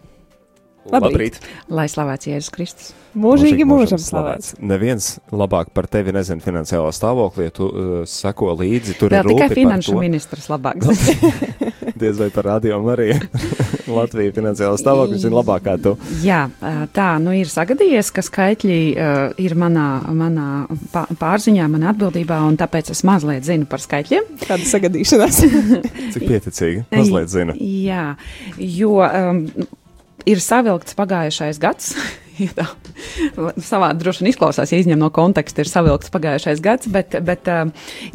Labrīt. 0.92 1.14
labrīt. 1.14 1.38
Lai 1.72 1.86
slavēts 1.92 2.28
Jēzus 2.28 2.52
Kristus. 2.52 2.92
Mūžīgi 3.16 3.68
mūžam 3.68 4.00
slavēts. 4.04 4.56
Neviens 4.64 5.14
labāk 5.32 5.72
par 5.76 5.88
tevi 5.92 6.16
nezina 6.16 6.44
finansiālo 6.44 6.92
stāvokli, 6.96 7.48
ja 7.48 7.56
tu 7.56 7.70
uh, 7.70 7.94
seko 8.10 8.52
līdzi. 8.60 8.98
Tur 9.00 9.16
Vēl 9.16 9.24
ir 9.24 9.32
tikai 9.36 9.50
finanšu 9.62 9.96
ministrs 10.00 10.50
labāks. 10.52 10.92
Diez 12.00 12.18
vai 12.18 12.30
par 12.34 12.48
radio 12.48 12.80
arī 12.90 13.12
Latvija 13.98 14.34
finansiālo 14.34 14.78
stāvokli 14.80 15.20
zina 15.22 15.38
labāk 15.38 15.66
kā 15.68 15.76
tu. 15.82 15.94
Jā, 16.24 16.48
tā, 16.96 17.10
nu 17.22 17.36
ir 17.38 17.50
sagadījies, 17.52 18.10
ka 18.16 18.24
skaitļi 18.26 18.80
uh, 18.94 19.36
ir 19.42 19.56
manā, 19.60 19.88
manā 20.16 20.48
pārziņā, 20.94 21.68
manā 21.72 21.92
atbildībā, 21.94 22.40
un 22.48 22.58
tāpēc 22.60 22.94
es 22.96 23.04
mazliet 23.08 23.46
zinu 23.48 23.68
par 23.70 23.84
skaitļiem. 23.84 24.28
Kāda 24.48 24.68
sagadīšanās? 24.72 25.44
Cik 26.16 26.26
pieticīgi, 26.26 26.84
mazliet 26.96 27.32
zinu. 27.34 27.58
Jā, 27.60 28.08
jo 28.58 29.00
um, 29.04 29.46
ir 30.30 30.44
savilkts 30.44 30.98
pagājušais 30.98 31.62
gads. 31.62 31.94
tā 32.58 32.68
savā 33.62 33.92
droši 33.98 34.24
vien 34.24 34.32
izklausās, 34.32 34.74
ja 34.74 34.80
izņem 34.82 35.00
no 35.02 35.10
konteksta, 35.14 35.64
ir 35.64 35.70
savilkts 35.70 36.12
pagājušais 36.14 36.62
gads, 36.64 36.90
bet, 36.94 37.18
bet 37.26 37.50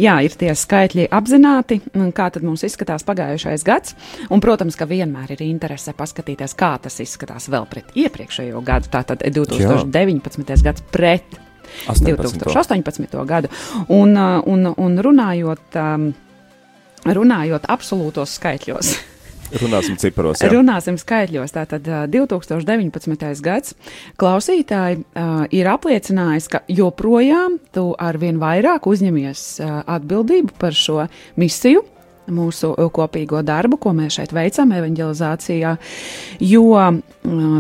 jā, 0.01 0.15
ir 0.27 0.37
tie 0.39 0.55
skaitļi 0.59 1.09
apzināti, 1.15 1.81
kā 2.17 2.29
tad 2.35 2.47
mums 2.47 2.65
izskatās 2.67 3.07
pagājušais 3.09 3.67
gads. 3.67 3.97
Un, 4.29 4.43
protams, 4.45 4.79
ka 4.79 4.89
vienmēr 4.91 5.35
ir 5.37 5.45
interese 5.47 5.95
paskatīties, 5.97 6.57
kā 6.59 6.75
tas 6.83 6.99
izskatās 7.05 7.49
vēl 7.53 7.69
pret 7.71 7.93
iepriekšējo 7.99 8.63
gadu, 8.67 8.91
tātad 8.93 9.23
2019. 9.25 10.49
Jā. 10.49 10.63
gads 10.71 10.85
pret 10.93 11.39
18. 11.89 12.17
2018. 12.17 13.27
gadu. 13.29 13.53
Un, 13.93 14.17
un, 14.17 14.73
un 14.73 14.99
runājot, 15.05 15.79
runājot 17.05 17.71
absolūtos 17.71 18.39
skaitļos. 18.41 18.97
Runāsim 19.57 19.97
ciparos. 20.01 20.43
Jā. 20.43 20.51
Runāsim 20.53 20.99
skaitļos. 21.01 21.55
Tātad 21.57 21.89
2019. 22.13 23.29
gads 23.45 23.75
klausītāji 24.21 25.01
uh, 25.01 25.45
ir 25.55 25.71
apliecinājis, 25.73 26.49
ka 26.53 26.63
joprojām 26.69 27.59
tu 27.75 27.91
arvien 27.99 28.41
vairāk 28.43 28.89
uzņemies 28.91 29.45
uh, 29.63 29.81
atbildību 29.99 30.59
par 30.61 30.77
šo 30.77 31.07
misiju. 31.41 31.85
Mūsu 32.29 32.75
kopīgo 32.93 33.41
darbu, 33.41 33.79
ko 33.81 33.95
mēs 33.97 34.19
šeit 34.19 34.35
veicam, 34.37 34.75
evanģelizācijā, 34.77 35.71
jo 36.45 36.65
uh, 36.77 37.01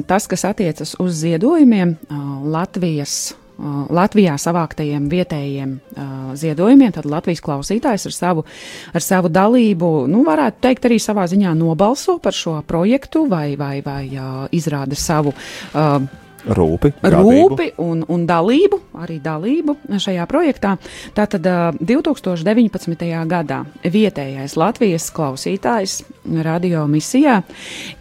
tas, 0.04 0.28
kas 0.28 0.44
attiecas 0.50 0.92
uz 1.00 1.20
ziedojumiem, 1.24 1.96
uh, 1.96 2.32
Latvijas 2.52 3.30
Uh, 3.32 3.47
Latvijā 3.58 4.36
savāktajiem 4.38 5.08
vietējiem 5.10 5.72
uh, 5.74 6.12
ziedojumiem, 6.38 6.92
tad 6.94 7.08
Latvijas 7.10 7.42
klausītājs 7.42 8.06
ar 8.06 8.14
savu, 8.14 8.44
ar 8.94 9.02
savu 9.02 9.32
dalību, 9.34 9.90
nu, 10.10 10.22
varētu 10.26 10.62
teikt, 10.62 10.86
arī 10.86 11.00
savā 11.02 11.26
ziņā 11.30 11.56
nobalso 11.58 12.20
par 12.22 12.36
šo 12.36 12.60
projektu 12.68 13.26
vai, 13.30 13.56
vai, 13.58 13.80
vai 13.82 14.04
uh, 14.14 14.46
izrāda 14.54 14.98
savu 14.98 15.34
uh, 15.34 16.08
Rūpi, 16.48 16.92
rūpi 17.02 17.64
un, 17.82 18.04
un 18.08 18.22
dalību, 18.24 18.78
arī 19.02 19.18
dalību 19.20 19.74
šajā 20.00 20.24
projektā. 20.30 20.76
Tātad 21.16 21.44
2019. 21.82 23.04
gadā 23.28 23.58
vietējais 23.82 24.54
Latvijas 24.56 25.10
klausītājs 25.12 25.98
radio 26.46 26.86
misijā 26.88 27.40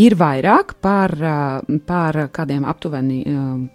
ir 0.00 0.16
vairāk 0.18 0.74
par, 0.84 1.14
par 1.88 2.18
kādiem 2.34 2.66
aptuveni 2.68 3.22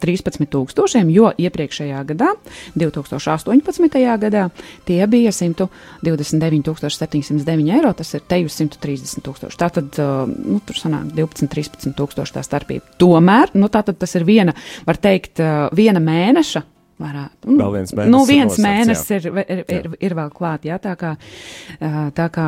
13 0.04 0.48
tūkstošiem, 0.54 1.10
jo 1.14 1.32
iepriekšējā 1.34 2.04
gadā, 2.12 2.34
2018. 2.78 4.00
gadā, 4.24 4.48
tie 4.88 5.02
bija 5.10 5.34
129 5.34 6.64
709 6.98 7.74
eiro, 7.78 7.94
tas 7.98 8.14
ir 8.14 8.26
te 8.30 8.42
uz 8.46 8.56
130 8.62 9.26
tūkstoši. 9.26 9.60
Tātad, 9.60 10.00
nu, 10.38 10.62
tur 10.66 10.80
sanāk 10.80 11.12
12, 11.18 11.50
13 11.52 11.98
tūkstoši 11.98 12.38
tā 12.38 12.46
starpība. 12.46 12.98
Tomēr, 13.02 13.56
nu, 13.58 13.72
tātad 13.74 14.00
tas 14.00 14.16
ir 14.20 14.28
viena, 14.28 14.56
var 14.88 15.02
teikt, 15.02 15.42
viena 15.78 16.04
mēneša 16.04 16.66
varētu. 17.02 17.48
Un, 17.52 17.60
vēl 17.62 17.74
viens 17.76 17.94
mēnesis. 17.94 18.14
Nu, 18.14 18.22
viens 18.28 18.52
nosacts, 18.52 18.64
mēnesis 18.66 19.12
ir, 19.14 19.28
ir, 19.44 19.62
ir, 19.78 19.90
ir 20.10 20.16
vēl 20.18 20.32
klāt, 20.34 20.66
jā, 20.68 20.78
tā 20.82 20.96
kā, 20.98 21.14
tā 22.18 22.28
kā 22.34 22.48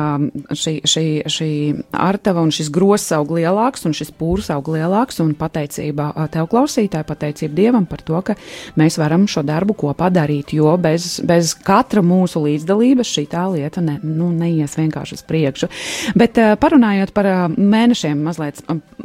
šī, 0.50 0.74
šī, 0.90 1.04
šī 1.30 1.50
artava 1.94 2.42
un 2.42 2.50
šis 2.54 2.70
gross 2.74 3.12
aug 3.14 3.30
lielāks 3.36 3.86
un 3.86 3.94
šis 3.96 4.10
pūrs 4.18 4.50
aug 4.54 4.72
lielāks 4.74 5.20
un 5.22 5.32
pateicība 5.38 6.10
tev 6.34 6.50
klausītāji, 6.50 7.06
pateicība 7.06 7.58
Dievam 7.60 7.86
par 7.90 8.02
to, 8.06 8.18
ka 8.26 8.36
mēs 8.80 8.98
varam 9.00 9.28
šo 9.30 9.44
darbu 9.46 9.76
kopā 9.84 10.10
darīt, 10.14 10.54
jo 10.56 10.74
bez, 10.82 11.20
bez 11.26 11.54
katra 11.54 12.02
mūsu 12.04 12.42
līdzdalības 12.46 13.14
šī 13.14 13.26
tā 13.30 13.46
lieta 13.52 13.84
ne, 13.84 13.98
nu, 14.02 14.32
neies 14.34 14.74
vienkārši 14.78 15.20
uz 15.20 15.24
priekšu. 15.28 15.70
Bet 16.18 16.38
parunājot 16.60 17.14
par 17.14 17.30
mēnešiem 17.54 18.26
mazliet, 18.26 18.62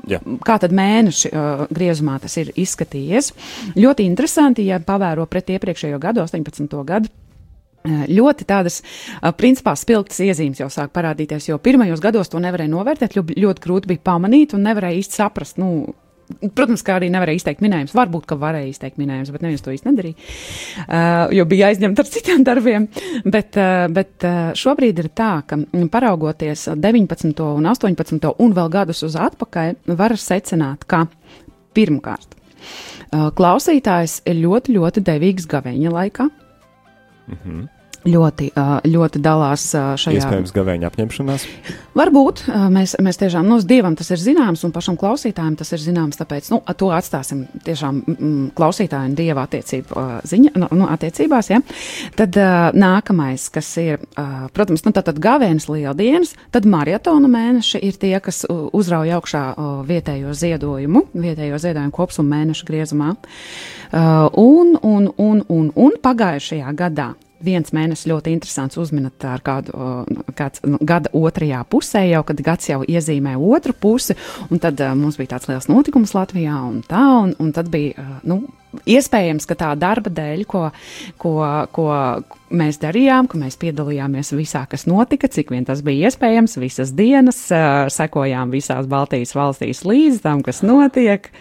jā. 0.09 0.21
kā 0.45 0.57
tad 0.61 0.73
mēneši 0.75 1.31
griezumā 1.69 2.17
tas 2.23 2.37
ir 2.41 2.51
izskatījies, 2.55 3.31
ļoti 3.77 4.09
interesanti, 4.09 4.65
ja 4.69 4.81
pavēro 4.81 5.27
pret 5.35 5.53
iepriekšējo 5.57 6.01
gadu, 6.01 6.23
18. 6.23 6.81
gadu. 6.87 7.11
Eh, 7.85 8.07
ļoti 8.09 8.47
tādas, 8.49 8.81
eh, 8.81 9.31
principā, 9.37 9.75
spilgtas 9.77 10.17
iezīmes 10.25 10.59
jau 10.59 10.69
sāk 10.73 10.89
parādīties, 10.95 11.49
jo 11.51 11.59
pirmajos 11.61 12.01
gados 12.01 12.29
to 12.29 12.41
nevarēja 12.41 12.71
novērtēt, 12.71 13.13
ļoti, 13.13 13.37
ļoti 13.37 13.61
grūti 13.61 13.91
bija 13.93 14.01
pamanīt 14.09 14.55
un 14.55 14.65
nevarēja 14.65 15.01
īsti 15.03 15.21
saprast, 15.21 15.61
nu, 15.61 15.93
Protams, 16.25 16.81
kā 16.81 16.95
arī 16.97 17.11
nevarēja 17.13 17.37
izteikt 17.37 17.59
minējumus. 17.61 17.91
Varbūt, 17.93 18.23
ka 18.25 18.35
varēja 18.41 18.71
izteikt 18.71 18.97
minējumus, 18.97 19.29
bet 19.29 19.43
neviens 19.43 19.61
to 19.61 19.69
īsti 19.69 19.85
nedarīja, 19.85 20.15
uh, 20.87 21.33
jo 21.37 21.45
bija 21.45 21.67
aizņemta 21.69 22.01
ar 22.01 22.09
citiem 22.09 22.41
darbiem. 22.41 22.87
Bet, 23.21 23.53
uh, 23.61 23.85
bet 23.93 24.25
uh, 24.25 24.49
šobrīd 24.57 25.03
ir 25.03 25.11
tā, 25.13 25.45
ka 25.45 25.59
paraugoties 25.93 26.65
19. 26.81 27.45
un 27.45 27.69
18. 27.69 28.33
un 28.41 28.57
vēl 28.57 28.73
gadus 28.73 29.03
uz 29.05 29.19
atpakaļ, 29.21 29.75
var 29.93 30.17
secināt, 30.17 30.89
ka 30.89 31.03
pirmkārt 31.77 32.33
Klausītājs 33.11 34.21
ir 34.25 34.41
ļoti, 34.41 34.75
ļoti 34.79 35.05
devīgs 35.05 35.47
gaveņa 35.51 35.95
laikā. 35.99 36.29
Mm 37.27 37.37
-hmm 37.43 37.74
ļoti, 38.05 38.51
ļoti 38.91 39.21
dalās 39.23 39.67
šajā. 39.73 40.19
Iespējams, 40.19 40.53
gavēņa 40.55 40.89
apņemšanās. 40.91 41.45
Varbūt 41.95 42.43
mēs, 42.73 42.95
mēs 43.03 43.19
tiešām, 43.21 43.47
nu, 43.49 43.57
Dievam 43.65 43.95
tas 43.97 44.11
ir 44.13 44.21
zināms, 44.21 44.63
un 44.67 44.73
pašam 44.75 44.97
klausītājam 44.99 45.55
tas 45.59 45.71
ir 45.75 45.81
zināms, 45.81 46.19
tāpēc, 46.19 46.49
nu, 46.53 46.61
to 46.77 46.91
atstāsim 46.93 47.45
tiešām 47.65 48.01
mm, 48.03 48.45
klausītāju 48.57 49.11
un 49.11 49.17
Dieva 49.17 49.45
attiecību 49.47 50.05
ziņa, 50.27 50.53
nu, 50.61 50.69
nu 50.81 50.89
attiecībās, 50.91 51.51
ja. 51.53 51.61
Tad 52.19 52.37
nākamais, 52.75 53.47
kas 53.53 53.71
ir, 53.81 54.03
protams, 54.55 54.85
nu, 54.85 54.93
tātad 54.95 55.19
gavēnas 55.23 55.69
lieldienas, 55.71 56.35
tad 56.53 56.69
marietona 56.69 57.31
mēneši 57.31 57.81
ir 57.89 57.99
tie, 58.01 58.15
kas 58.23 58.43
uzrauj 58.49 59.15
augšā 59.17 59.43
vietējo 59.87 60.35
ziedojumu, 60.37 61.07
vietējo 61.15 61.59
ziedojumu 61.61 61.95
kopsumu 61.95 62.35
mēnešu 62.35 62.67
griezumā. 62.67 63.13
Un, 63.95 64.75
un, 64.81 65.11
un, 65.17 65.45
un, 65.47 65.69
un 65.75 66.01
pagājušajā 66.03 66.73
gadā 66.75 67.13
viens 67.45 67.73
mēnesis 67.75 68.09
ļoti 68.09 68.33
interesants 68.35 68.79
uzminat 68.81 69.25
ar 69.29 69.43
kādu 69.45 69.75
kāds, 70.37 70.61
nu, 70.67 70.79
gada 70.85 71.11
otrajā 71.15 71.61
pusē, 71.69 72.05
jau 72.09 72.23
kad 72.27 72.41
gads 72.45 72.69
jau 72.69 72.81
iezīmē 72.83 73.35
otru 73.37 73.75
pusi, 73.77 74.15
un 74.49 74.61
tad 74.61 74.81
uh, 74.83 74.93
mums 74.97 75.19
bija 75.19 75.35
tāds 75.35 75.49
liels 75.49 75.69
notikums 75.71 76.15
Latvijā 76.17 76.57
un 76.67 76.81
tā, 76.85 77.03
un, 77.23 77.33
un 77.41 77.51
tad 77.55 77.69
bija, 77.73 77.95
uh, 78.01 78.21
nu, 78.27 78.41
iespējams, 78.83 79.47
ka 79.47 79.57
tā 79.59 79.71
darba 79.79 80.11
dēļ, 80.13 80.43
ko, 80.49 80.65
ko, 81.21 81.35
ko 81.75 81.87
mēs 82.55 82.79
darījām, 82.81 83.29
ka 83.31 83.39
mēs 83.39 83.59
piedalījāmies 83.61 84.33
visā, 84.35 84.65
kas 84.71 84.85
notika, 84.89 85.31
cik 85.31 85.53
vien 85.55 85.67
tas 85.67 85.83
bija 85.85 86.09
iespējams, 86.09 86.57
visas 86.61 86.93
dienas, 86.97 87.45
uh, 87.53 87.85
sekojām 87.93 88.53
visās 88.53 88.89
Baltijas 88.91 89.35
valstīs 89.37 89.85
līdz 89.87 90.23
tam, 90.25 90.43
kas 90.45 90.63
notiek. 90.65 91.31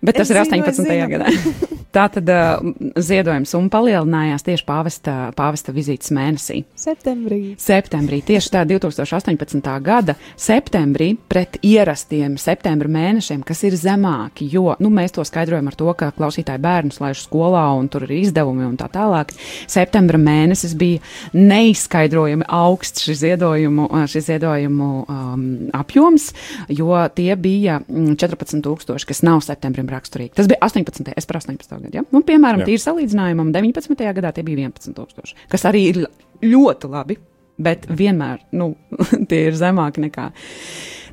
Bet 0.00 0.16
tas 0.16 0.30
es 0.30 0.34
ir 0.34 0.42
18. 0.42 0.80
Zinu, 0.80 1.12
gadā. 1.12 1.28
Tā 1.90 2.04
tad 2.06 2.28
uh, 2.30 2.60
ziedojums 3.02 3.50
un 3.58 3.66
palielinājās 3.70 4.44
tieši 4.46 4.64
pāvesta, 4.66 5.14
pāvesta 5.34 5.72
vizītes 5.74 6.12
mēnesī. 6.14 6.60
Septembrī. 6.78 7.56
Septembrī, 7.58 8.20
tieši 8.28 8.52
tā 8.54 8.62
2018. 8.68 9.70
gada 9.82 10.14
septembrī 10.38 11.08
pret 11.30 11.58
ierastiem 11.66 12.36
septembra 12.38 12.86
mēnešiem, 12.94 13.42
kas 13.46 13.64
ir 13.66 13.74
zemāki, 13.78 14.46
jo 14.52 14.76
nu, 14.78 14.92
mēs 14.94 15.16
to 15.16 15.24
skaidrojam 15.26 15.66
ar 15.66 15.78
to, 15.80 15.88
ka 15.98 16.12
klausītāji 16.14 16.62
bērnus 16.62 17.00
laiž 17.02 17.24
skolā 17.24 17.64
un 17.80 17.90
tur 17.90 18.06
ir 18.06 18.14
izdevumi 18.20 18.68
un 18.68 18.78
tā 18.78 18.86
tālāk. 18.92 19.34
Septembra 19.70 20.20
mēnesis 20.22 20.76
bija 20.78 21.02
neizskaidrojami 21.34 22.46
augsts 22.46 23.08
šis 23.08 23.24
ziedojumu, 23.24 23.88
šis 24.10 24.28
ziedojumu 24.30 24.92
um, 25.02 25.44
apjoms, 25.74 26.30
jo 26.70 26.94
tie 27.18 27.34
bija 27.34 27.82
14,000, 27.90 28.62
mm, 28.62 29.10
kas 29.10 29.26
nav 29.26 29.42
septembrim 29.42 29.90
raksturīgi. 29.90 30.36
Tas 30.38 30.46
bija 30.50 30.62
18. 30.70 31.16
es 31.18 31.26
par 31.26 31.42
18 31.42 31.79
gadu. 31.86 32.00
Ja? 32.00 32.04
Nu, 32.14 32.22
piemēram, 32.26 32.64
tīri 32.66 32.82
salīdzinājumam, 32.82 33.52
19. 33.54 34.06
gadā 34.20 34.32
tie 34.36 34.44
bija 34.46 34.68
11,000, 34.70 35.34
kas 35.50 35.66
arī 35.68 35.84
ir 35.90 36.00
ļoti 36.44 36.90
labi, 36.90 37.18
bet 37.60 37.86
vienmēr 37.90 38.40
nu, 38.56 38.72
tie 39.30 39.46
ir 39.50 39.58
zemāki 39.58 40.06
nekā. 40.06 40.30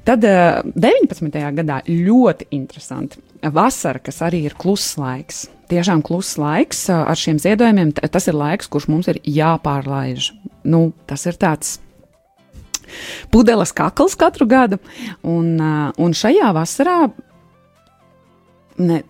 Tad 0.08 0.24
uh, 0.24 0.62
eh, 0.64 1.10
19. 1.12 1.34
gadā 1.58 1.82
ļoti 1.88 2.48
interesanti. 2.56 3.20
Vasara, 3.54 4.00
kas 4.00 4.22
arī 4.24 4.46
ir 4.48 4.56
kluss 4.60 4.96
laiks. 5.00 5.46
Tiešām 5.68 6.00
kluss 6.06 6.38
laiks 6.40 6.86
uh, 6.88 7.04
ar 7.12 7.20
šiem 7.20 7.42
ziedojumiem. 7.44 7.92
Tas 8.00 8.30
ir 8.30 8.38
laiks, 8.40 8.70
kurš 8.72 8.88
mums 8.94 9.12
ir 9.12 9.20
jāpārlaiž. 9.28 10.32
Nu, 10.72 10.94
tas 11.12 11.28
ir 11.28 11.36
tāds 11.36 11.76
pudeles 13.34 13.74
kakls 13.76 14.16
katru 14.16 14.48
gadu. 14.48 14.80
Un, 15.28 15.58
uh, 15.60 15.92
un 16.00 16.16
šajā 16.16 16.54
vasarā 16.56 17.02
ne, 18.78 19.02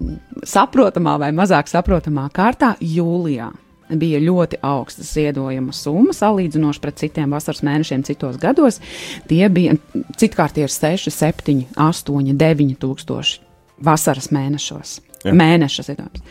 saprotamā 0.48 1.18
vai 1.22 1.32
mazāk 1.36 1.70
saprotamā 1.72 2.28
kārtā 2.34 2.76
jūlijā. 2.82 3.52
Bija 3.88 4.20
ļoti 4.20 4.58
augstas 4.68 5.14
ziedojuma 5.16 5.72
summa, 5.72 6.12
salīdzinoši 6.12 6.82
pret 6.84 6.98
citiem 7.00 7.32
vasaras 7.32 7.64
mēnešiem, 7.64 8.04
citos 8.04 8.36
gados. 8.42 8.82
Tie 9.30 9.46
bija 9.48 9.78
citkārt 10.20 10.60
ir 10.60 10.74
6, 10.74 11.08
7, 11.14 11.62
8, 11.80 12.34
9 12.36 12.76
tūkstoši 12.84 13.40
vasaras 13.88 14.28
mēnešos. 14.36 14.98
Jā. 15.26 15.34
Mēneša 15.34 15.88
ziedojums. 15.88 16.26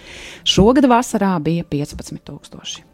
Šogad 0.46 0.86
vasarā 0.90 1.32
bija 1.42 1.64
15 1.66 2.20
tūkstoši. 2.28 2.84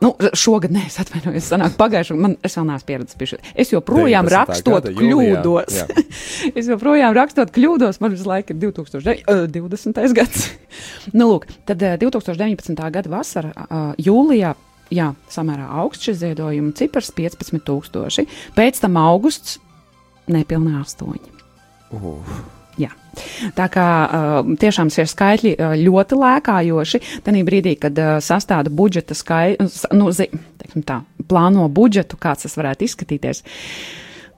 Nu, 0.00 0.14
šogad, 0.36 0.72
nē, 0.72 0.86
es 0.88 0.96
atvainojos, 1.02 1.48
sanāk 1.50 1.74
pagājušajā 1.80 2.16
gadā, 2.16 2.24
man 2.24 2.36
es 2.46 2.54
vēl 2.56 2.66
neesmu 2.70 2.88
pieredzējis. 2.88 3.50
Es 3.64 3.72
joprojām 3.74 4.28
rakstot 4.32 4.86
gada, 4.86 4.94
kļūdos. 4.96 5.76
es 6.58 6.70
joprojām 6.70 7.12
rakstot 7.16 7.52
kļūdos, 7.52 8.00
man 8.00 8.14
visu 8.14 8.28
laiku 8.30 8.54
ir 8.54 8.62
2020. 8.62 10.00
gads. 10.16 10.46
nu, 11.18 11.28
lūk, 11.34 11.44
tad 11.68 11.84
2019. 12.00 12.80
gada 12.96 13.12
vasara, 13.12 13.68
jūlijā. 14.00 14.54
Jā, 14.90 15.12
samērā 15.30 15.68
augsts 15.84 16.08
šis 16.08 16.16
ziedojuma 16.24 16.72
cipars- 16.74 17.12
15,000. 17.18 18.24
Pēc 18.56 18.80
tam 18.82 18.96
augusts- 18.98 19.60
nepilnā 20.34 20.80
8. 20.80 21.20
Uh. 21.92 22.58
Jā. 22.80 22.90
Tā 23.56 23.66
kā 23.72 23.86
uh, 24.06 24.52
tiešām 24.60 24.90
šie 24.94 25.04
skaitļi 25.10 25.54
uh, 25.56 25.72
ļoti 25.80 26.18
lēkājoši, 26.20 27.00
tad 27.26 27.38
brīdī, 27.46 27.74
kad 27.80 27.98
uh, 27.98 28.12
sastāda 28.24 28.70
budžeta 28.72 29.16
skaitļu, 29.18 29.66
nu, 29.98 30.12
zi, 30.14 30.28
tā, 30.86 31.00
plāno 31.28 31.66
budžetu, 31.72 32.18
kāds 32.20 32.46
tas 32.46 32.56
varētu 32.60 32.86
izskatīties, 32.86 33.42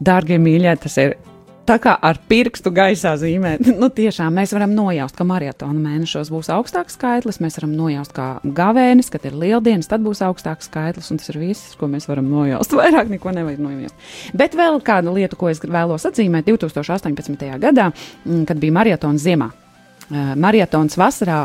dārgie 0.02 0.40
mīļie, 0.42 0.74
tas 0.82 0.98
ir 1.04 1.18
tā 1.66 1.76
kā 1.82 1.94
ar 1.94 2.18
pirkstu 2.28 2.72
gaisā 2.74 3.14
zīmēt. 3.20 3.64
Nu, 3.82 3.88
tiešām 3.90 4.34
mēs 4.36 4.52
varam 4.54 4.74
nojaust, 4.76 5.16
ka 5.18 5.24
maratona 5.26 5.78
mēnešos 5.80 6.30
būs 6.30 6.50
augstāks 6.54 6.94
skaitlis. 6.98 7.40
Mēs 7.42 7.58
varam 7.58 7.72
nojaust, 7.74 8.12
kā 8.14 8.26
gavēnis, 8.44 9.10
kad 9.10 9.24
ir 9.26 9.34
lieldienas, 9.38 9.88
tad 9.90 10.04
būs 10.04 10.22
augstāks 10.26 10.68
skaitlis. 10.70 11.10
Un 11.10 11.18
tas 11.18 11.32
ir 11.32 11.40
viss, 11.42 11.72
ko 11.80 11.88
mēs 11.90 12.06
varam 12.10 12.28
nojaust. 12.30 12.76
Vairāk 12.78 13.10
neko 13.10 13.34
nevajag 13.34 13.64
nojaust. 13.64 14.06
Bet 14.38 14.54
vēl 14.58 14.78
kāda 14.86 15.14
lieta, 15.14 15.38
ko 15.38 15.50
es 15.50 15.62
vēlos 15.62 16.06
atzīmēt 16.08 16.46
2018. 16.50 17.50
gadā, 17.62 17.90
mm, 18.26 18.46
kad 18.50 18.62
bija 18.62 18.78
maratona 18.78 19.22
ziemā. 19.22 19.50
Maratons 20.12 20.98
vasarā, 21.00 21.42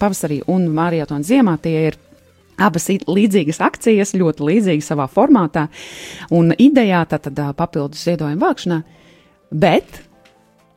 pavasarī 0.00 0.40
un 0.50 0.66
maratona 0.74 1.24
ziemā 1.26 1.56
tie 1.62 1.90
ir 1.90 2.00
Abas 2.60 2.90
ir 2.92 3.06
līdzīgas 3.08 3.56
akcijas, 3.64 4.10
ļoti 4.20 4.44
līdzīgas 4.44 4.90
savā 4.92 5.06
formātā 5.08 5.64
un 6.36 6.52
idejā, 6.52 7.06
tātad 7.08 7.38
papildus 7.56 8.02
ziedojumu 8.04 8.42
vākšanā. 8.42 8.82
Bet 9.50 10.02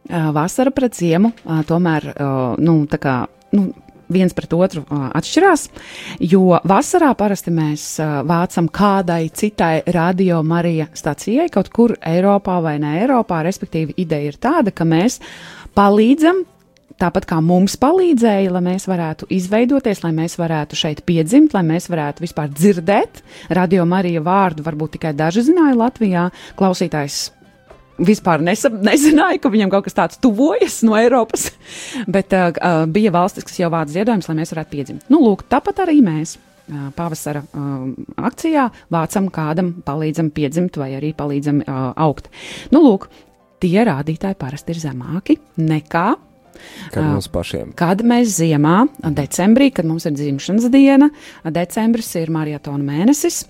vasara 0.09 0.73
pret 0.75 0.97
ziemu 0.97 1.31
tomēr, 1.69 2.11
nu, 2.59 2.77
tā 2.91 2.99
kā. 3.01 3.15
Nu, 3.53 3.71
viens 4.13 4.33
pret 4.35 4.51
otru 4.53 4.83
atšķirās, 4.91 5.61
jo 6.27 6.59
vasarā 6.69 7.13
parasti 7.17 7.53
mēs 7.55 7.85
vācam 8.27 8.67
kādai 8.69 9.29
citai 9.33 9.79
radio 9.95 10.41
Marija 10.45 10.89
stacijai 10.93 11.47
kaut 11.53 11.71
kur 11.73 11.95
Eiropā 11.97 12.59
vai 12.61 12.75
ne 12.83 12.91
Eiropā. 12.99 13.39
Respektīvi, 13.47 13.95
ideja 14.03 14.33
ir 14.33 14.37
tāda, 14.43 14.73
ka 14.75 14.85
mēs 14.85 15.17
palīdzam. 15.77 16.43
Tāpat 17.01 17.25
kā 17.25 17.39
mums 17.41 17.73
palīdzēja, 17.81 18.51
lai 18.53 18.61
mēs 18.67 18.85
varētu 18.91 19.31
izveidoties, 19.33 20.03
lai 20.03 20.11
mēs 20.13 20.37
varētu 20.37 20.77
šeit 20.77 21.01
piedzimt, 21.07 21.55
lai 21.55 21.63
mēs 21.65 21.89
varētu 21.89 22.21
vispār 22.21 22.51
dzirdēt 22.53 23.23
radio 23.49 23.87
Marija 23.89 24.21
vārdu. 24.21 24.67
Varbūt 24.67 24.99
tikai 24.99 25.15
daži 25.17 25.47
zināja 25.47 25.79
Latvijā. 25.79 26.27
Klausītājs 26.59 27.31
vispār 28.07 28.43
nesa, 28.45 28.71
nezināja, 28.73 29.41
ka 29.43 29.51
viņam 29.53 29.73
kaut 29.73 29.87
kas 29.87 29.97
tāds 29.97 30.21
tuvojas 30.23 30.81
no 30.87 30.97
Eiropas, 30.99 31.49
bet 32.15 32.33
uh, 32.37 32.49
uh, 32.53 32.85
bija 32.89 33.13
valstis, 33.15 33.47
kas 33.47 33.59
jau 33.61 33.71
vāc 33.73 33.91
ziedojumus, 33.93 34.29
lai 34.29 34.39
mēs 34.41 34.55
varētu 34.55 34.73
piedzimt. 34.73 35.05
Nu, 35.13 35.21
lūk, 35.25 35.47
tāpat 35.51 35.85
arī 35.85 35.99
mēs. 36.05 36.37
Uh, 36.63 36.87
pavasara 36.95 37.41
uh, 37.43 37.89
akcijā 38.23 38.69
vācam 38.93 39.25
kādam, 39.35 39.73
palīdzam 39.83 40.29
piedzimt 40.31 40.77
vai 40.79 40.93
arī 40.95 41.09
palīdzam 41.17 41.59
uh, 41.65 41.89
augt. 41.99 42.29
Nu, 42.71 42.79
lūk, 42.85 43.09
tie 43.59 43.83
rādītāji 43.83 44.39
parasti 44.39 44.71
ir 44.71 44.79
zemāki 44.85 45.35
nekā 45.59 46.05
Kad 46.93 47.05
mums 47.07 47.29
pašiem? 47.33 47.73
Kad 47.79 48.03
mēs 48.07 48.37
ziemā, 48.37 48.83
decembrī, 49.15 49.69
kad 49.75 49.87
mums 49.89 50.07
ir 50.09 50.15
dzimšanas 50.17 50.69
diena, 50.73 51.09
decembris 51.43 52.11
ir 52.19 52.31
maratona 52.33 52.83
mēnesis, 52.85 53.43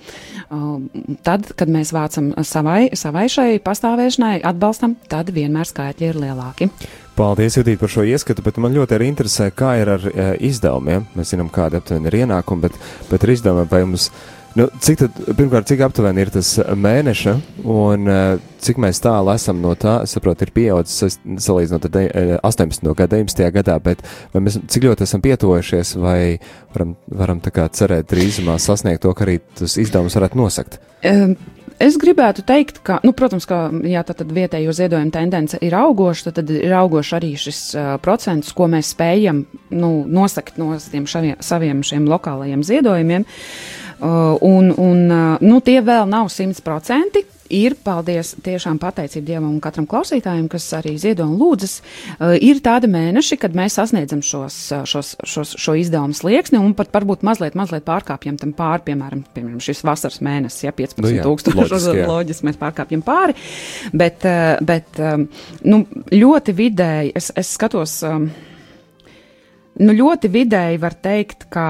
tad, 1.26 1.54
kad 1.60 1.72
mēs 1.72 1.94
vācam 1.96 2.34
savai, 2.48 2.90
savai 2.98 3.28
šai 3.32 3.50
pastāvēšanai 3.64 4.36
atbalstam, 4.50 4.98
tad 5.12 5.34
vienmēr 5.36 5.70
skaitļi 5.70 6.12
ir 6.12 6.22
lielāki. 6.26 6.70
Paldies, 7.14 7.60
Judīt, 7.60 7.78
par 7.78 7.92
šo 7.94 8.02
ieskatu, 8.10 8.42
bet 8.42 8.56
man 8.58 8.74
ļoti 8.74 8.96
arī 8.96 9.12
interesē, 9.12 9.52
kā 9.54 9.76
ir 9.78 9.92
ar 9.94 10.06
e, 10.10 10.24
izdevumiem. 10.50 11.06
Mēs 11.14 11.36
zinām, 11.36 11.52
kāda 11.54 11.78
aptuveni 11.78 12.10
ir 12.10 12.24
ienākuma, 12.24 12.66
bet, 12.66 12.80
bet 13.12 13.28
ar 13.28 13.34
izdevumiem 13.36 13.70
vai 13.70 13.84
mums. 13.86 14.08
Nu, 14.54 14.68
cik 14.86 15.00
tad, 15.00 15.16
pirmkārt, 15.34 15.66
cik 15.66 15.80
aptuveni 15.82 16.22
ir 16.22 16.30
tas 16.34 16.50
mēneša, 16.62 17.32
un 17.74 18.10
uh, 18.10 18.36
cik 18.62 18.78
mēs 18.84 19.02
tālu 19.02 19.32
esam 19.34 19.64
no 19.64 19.72
tā, 19.80 19.96
es 20.06 20.14
saprotu, 20.14 20.46
ir 20.46 20.54
pieaudzis 20.54 21.18
salīdzinot 21.42 21.88
ar 21.90 21.94
de, 21.96 22.04
18. 22.38 22.86
gada, 22.94 23.18
19. 23.18 23.48
gadā, 23.56 23.80
bet 23.82 24.04
mēs, 24.38 24.60
cik 24.70 24.86
ļoti 24.86 25.08
esam 25.08 25.24
pietuvojušies, 25.26 25.96
vai 26.04 26.20
varam, 26.76 26.94
varam 27.10 27.42
tā 27.42 27.54
kā 27.56 27.66
cerēt 27.74 28.12
drīzumā 28.14 28.60
sasniegt 28.62 29.02
to, 29.08 29.16
ka 29.18 29.26
arī 29.26 29.40
tas 29.58 29.80
izdevums 29.82 30.20
varētu 30.20 30.42
nosakt? 30.44 30.78
Um. 31.02 31.34
Es 31.82 31.98
gribētu 32.00 32.44
teikt, 32.46 32.80
ka, 32.86 33.00
nu, 33.06 33.14
protams, 33.18 33.48
ka 33.50 33.68
jā, 33.88 34.04
tad, 34.06 34.20
tad 34.22 34.34
vietējo 34.36 34.74
ziedojumu 34.76 35.14
tendence 35.14 35.60
ir 35.64 35.76
augoša, 35.78 36.34
tad, 36.38 36.52
ir 36.54 36.74
augoša 36.78 37.18
arī 37.20 37.34
šis 37.40 37.62
uh, 37.76 37.94
procents, 38.04 38.54
ko 38.56 38.68
mēs 38.72 38.94
spējam 38.94 39.44
nu, 39.74 39.92
nosakt 40.06 40.60
no 40.62 40.74
tiem 40.78 41.08
šaviem, 41.10 41.40
saviem 41.44 41.84
šiem 41.86 42.08
lokālajiem 42.12 42.64
ziedojumiem. 42.68 43.28
Uh, 44.04 44.36
un, 44.44 44.74
un 44.78 45.06
uh, 45.08 45.44
nu, 45.44 45.62
tie 45.66 45.80
vēl 45.86 46.10
nav 46.12 46.30
simtprocenti. 46.34 47.26
Ir, 47.52 47.76
paldies, 47.84 48.34
tiešām 48.44 48.78
pateicība 48.80 49.26
Dievam 49.28 49.50
un 49.52 49.60
katram 49.64 49.86
klausītājam, 49.90 50.46
kas 50.52 50.66
arī 50.78 50.94
ziedo 51.02 51.26
un 51.28 51.36
lūdzas. 51.42 51.74
Uh, 52.16 52.36
ir 52.40 52.62
tādi 52.64 52.88
mēneši, 52.92 53.38
kad 53.42 53.58
mēs 53.58 53.76
sasniedzam 53.80 54.22
šos, 54.24 54.58
šos, 54.90 55.14
šos, 55.28 55.52
šo 55.60 55.76
izdevumu 55.80 56.16
slieksni 56.18 56.62
un 56.62 56.72
pat 56.78 56.94
varbūt 56.96 57.26
mazliet, 57.28 57.58
mazliet 57.60 57.84
pārkāpjam 57.88 58.40
tam 58.40 58.54
pāri, 58.56 58.86
piemēram, 58.88 59.26
piemēram 59.36 59.60
šis 59.64 59.84
vasaras 59.84 60.22
mēnesis, 60.24 60.64
ja 60.64 60.74
15 60.78 61.04
nu, 61.04 61.12
jā, 61.18 61.28
tūkstoši 61.28 62.08
loģiski 62.08 62.48
mēs 62.48 62.62
pārkāpjam 62.62 63.04
pāri. 63.06 63.36
Bet, 63.92 64.24
bet 64.64 65.04
um, 65.04 65.28
nu, 65.68 65.84
ļoti 66.14 66.56
vidēji 66.58 67.14
es, 67.20 67.30
es 67.44 67.52
skatos, 67.58 68.00
nu, 69.84 69.98
ļoti 70.00 70.32
vidēji 70.32 70.82
var 70.82 70.96
teikt, 71.04 71.48
ka 71.54 71.68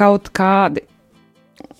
kaut 0.00 0.30
kādi, 0.36 0.84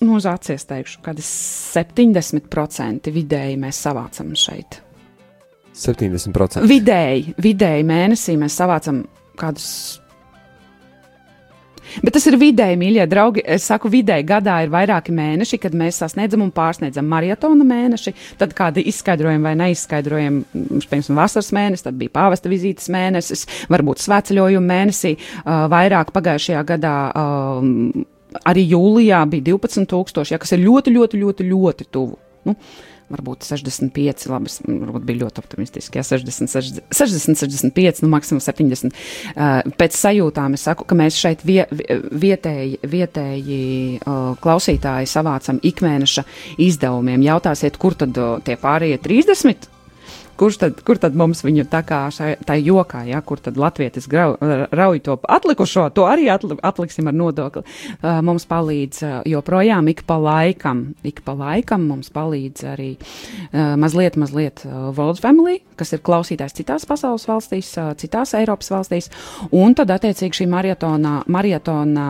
nu, 0.01 0.17
uz 0.17 0.27
acies 0.29 0.65
teikšu, 0.69 1.01
kādi 1.05 1.23
70% 1.25 3.11
vidēji 3.13 3.59
mēs 3.61 3.81
savācam 3.85 4.33
šeit. 4.37 4.81
70%. 5.77 6.67
Vidēji, 6.67 7.35
vidēji 7.41 7.87
mēnesī 7.87 8.35
mēs 8.39 8.57
savācam 8.59 9.05
kādus. 9.39 9.99
Bet 12.03 12.13
tas 12.15 12.23
ir 12.29 12.37
vidēji, 12.39 12.77
mīļie 12.79 13.05
draugi. 13.09 13.41
Es 13.55 13.65
saku, 13.67 13.89
vidēji 13.91 14.23
gadā 14.27 14.61
ir 14.63 14.71
vairāki 14.71 15.11
mēneši, 15.15 15.59
kad 15.59 15.75
mēs 15.75 15.99
sasniedzam 16.03 16.43
un 16.45 16.53
pārsniedzam 16.55 17.07
maratona 17.11 17.65
mēneši, 17.67 18.13
tad 18.39 18.55
kādi 18.55 18.85
izskaidrojumi 18.91 19.49
vai 19.49 19.57
neizskaidrojumi, 19.63 20.45
piemēram, 20.53 21.19
vasaras 21.19 21.51
mēnesis, 21.55 21.87
tad 21.87 21.99
bija 21.99 22.13
pāvesta 22.15 22.51
vizītes 22.51 22.87
mēnesis, 22.93 23.43
varbūt 23.71 24.03
svētceļojuma 24.05 24.71
mēnesī, 24.71 25.17
uh, 25.17 25.65
vairāk 25.71 26.15
pagājušajā 26.15 26.63
gadā. 26.71 26.95
Uh, 27.11 28.07
arī 28.47 28.65
jūlijā 28.71 29.21
bija 29.31 29.51
12,000, 29.51 30.31
ja, 30.33 30.39
kas 30.41 30.55
ir 30.55 30.63
ļoti, 30.65 30.93
ļoti, 30.95 31.21
ļoti, 31.21 31.47
ļoti 31.51 31.87
tuvu. 31.91 32.17
Nu, 32.47 32.55
varbūt 33.11 33.45
65, 33.45 34.23
labi, 34.31 34.51
varbūt 34.65 35.03
bija 35.07 35.21
ļoti 35.25 35.41
optimistiski, 35.43 35.99
ja 35.99 36.05
60, 36.05 36.49
60, 36.49 36.95
60 36.95 37.41
65, 37.43 38.01
nu 38.05 38.11
maksimums 38.13 38.47
70. 38.49 38.95
Uh, 39.35 39.59
pēc 39.77 39.97
sajūtām 39.99 40.55
es 40.57 40.65
saku, 40.67 40.87
ka 40.87 40.97
mēs 40.97 41.19
šeit 41.19 41.43
vie, 41.47 41.65
vietēji, 42.23 42.79
vietēji 42.87 43.59
uh, 43.99 44.31
klausītāji 44.41 45.11
savācam 45.11 45.59
ikmēneša 45.71 46.25
izdevumiem. 46.63 47.27
Jautāsiet, 47.27 47.77
kur 47.81 47.99
tad 47.99 48.17
uh, 48.17 48.39
tie 48.45 48.57
pārējie 48.61 49.01
30? 49.03 49.69
Kurš 50.39 50.57
tad, 50.61 50.79
kur 50.85 50.99
tad 51.01 51.15
mums 51.17 51.43
viņu 51.45 51.65
tā 51.71 51.81
kā 51.87 52.01
šai, 52.13 52.33
tā 52.47 52.55
jokā, 52.57 53.03
ja, 53.09 53.21
kur 53.25 53.41
tad 53.43 53.57
latvietis 53.59 54.07
grau, 54.09 54.35
rauj 54.71 55.01
to 55.05 55.17
atlikušo, 55.29 55.87
to 55.95 56.05
arī 56.09 56.29
atli, 56.33 56.57
atliksim 56.63 57.09
ar 57.09 57.15
nodokli. 57.17 57.63
Uh, 58.01 58.21
mums 58.25 58.47
palīdz 58.49 59.01
uh, 59.05 59.13
joprojām 59.29 59.89
ik 59.91 60.03
pa 60.07 60.17
laikam, 60.21 60.91
ik 61.07 61.21
pa 61.25 61.35
laikam 61.37 61.85
mums 61.89 62.11
palīdz 62.13 62.65
arī 62.73 62.91
uh, 62.97 63.75
mazliet, 63.81 64.17
mazliet 64.21 64.63
uh, 64.65 64.89
World 64.97 65.21
Family, 65.21 65.59
kas 65.79 65.93
ir 65.95 66.03
klausītājs 66.05 66.57
citās 66.57 66.87
pasaules 66.89 67.27
valstīs, 67.29 67.71
uh, 67.79 67.91
citās 67.99 68.35
Eiropas 68.37 68.71
valstīs, 68.73 69.11
un 69.55 69.75
tad 69.77 69.93
attiecīgi 69.93 70.41
šī 70.41 70.49
maratona, 70.51 71.19
maratona 71.31 72.07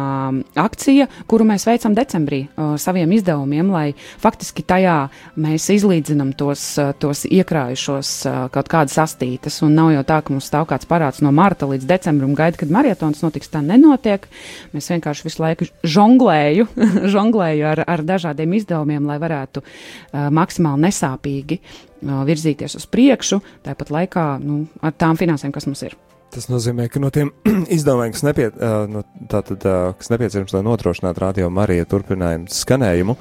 akcija, 0.62 1.08
kuru 1.32 1.48
mēs 1.52 1.68
veicam 1.70 1.96
decembrī 1.98 2.46
uh, 2.48 2.76
saviem 2.82 3.12
izdevumiem, 3.18 3.72
lai 3.74 3.88
faktiski 4.22 4.66
tajā 4.68 4.98
mēs 5.42 5.70
izlīdzinam 5.76 6.36
tos, 6.40 6.66
uh, 6.82 6.94
tos 7.00 7.26
iekrājušos 7.30 8.21
kaut 8.26 8.70
kādas 8.72 8.98
astītas, 9.02 9.60
un 9.66 9.76
nav 9.78 9.92
jau 9.96 10.04
tā, 10.08 10.20
ka 10.24 10.34
mums 10.34 10.50
stāv 10.50 10.68
kāds 10.70 10.88
parāds 10.90 11.22
no 11.26 11.32
marta 11.36 11.70
līdz 11.70 11.88
decembrim, 11.90 12.36
gaida, 12.38 12.60
kad 12.60 12.74
maratons 12.74 13.24
notiks. 13.26 13.52
Tā 13.52 13.64
nenotiek. 13.66 14.28
Mēs 14.76 14.92
vienkārši 14.94 15.28
visu 15.28 15.44
laiku 15.44 15.70
žonglēju, 15.84 16.68
žonglēju 17.16 17.68
ar, 17.72 17.84
ar 17.88 18.06
dažādiem 18.08 18.58
izdevumiem, 18.60 19.08
lai 19.10 19.18
varētu 19.22 19.64
uh, 19.64 20.30
maksimāli 20.34 20.88
nesāpīgi 20.88 21.60
uh, 21.62 22.22
virzīties 22.28 22.78
uz 22.80 22.88
priekšu, 22.92 23.42
tāpat 23.66 23.92
laikā 23.94 24.30
nu, 24.44 24.64
ar 24.82 24.96
tām 24.98 25.20
finansēm, 25.20 25.54
kas 25.56 25.70
mums 25.70 25.84
ir. 25.88 25.98
Tas 26.32 26.48
nozīmē, 26.48 26.86
ka 26.88 27.02
no 27.04 27.10
tiem 27.12 27.34
izdevumiem, 27.76 28.14
kas, 28.16 28.24
nepie, 28.24 28.48
no, 28.88 29.04
tātad, 29.32 29.66
kas 30.00 30.12
nepieciešams, 30.14 30.56
lai 30.56 30.64
nodrošinātu 30.64 31.24
radio 31.26 31.50
Mariju 31.52 31.90
turpinājumu 31.92 32.52
skanējumu, 32.56 33.18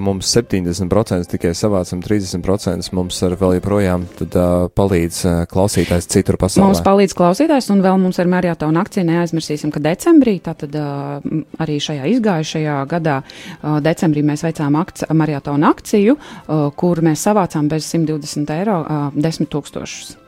mums 0.00 0.28
70% 0.36 1.28
tikai 1.30 1.52
savācam, 1.56 2.02
30% 2.04 2.92
mums 2.94 3.20
ar 3.26 3.34
vēl 3.38 3.56
joprojām 3.58 4.06
tad, 4.18 4.36
uh, 4.38 4.66
palīdz 4.70 5.20
uh, 5.26 5.36
klausītājs 5.50 6.08
citur 6.10 6.38
pasaulē. 6.40 6.68
Mums 6.68 6.82
palīdz 6.86 7.16
klausītājs, 7.18 7.70
un 7.74 7.82
vēl 7.84 7.98
mums 8.02 8.20
ir 8.22 8.30
maratona 8.30 8.84
akcija. 8.84 9.06
Neaizmirsīsim, 9.08 9.72
ka 9.74 9.82
decembrī, 9.84 10.36
tātad 10.44 10.74
uh, 10.78 11.20
arī 11.62 11.78
šajā 11.82 12.08
izgājušajā 12.16 12.80
gadā, 12.90 13.20
uh, 13.24 13.78
decembrī 13.84 14.24
mēs 14.26 14.46
veicām 14.46 14.78
akci 14.80 15.10
maratona 15.14 15.74
akciju, 15.74 16.18
uh, 16.18 16.66
kur 16.78 17.02
mēs 17.04 17.26
savācām 17.28 17.70
bez 17.72 17.88
120 17.90 18.54
eiro 18.58 18.82
uh, 18.82 19.08
10 19.14 19.50
tūkstošus. 19.50 20.23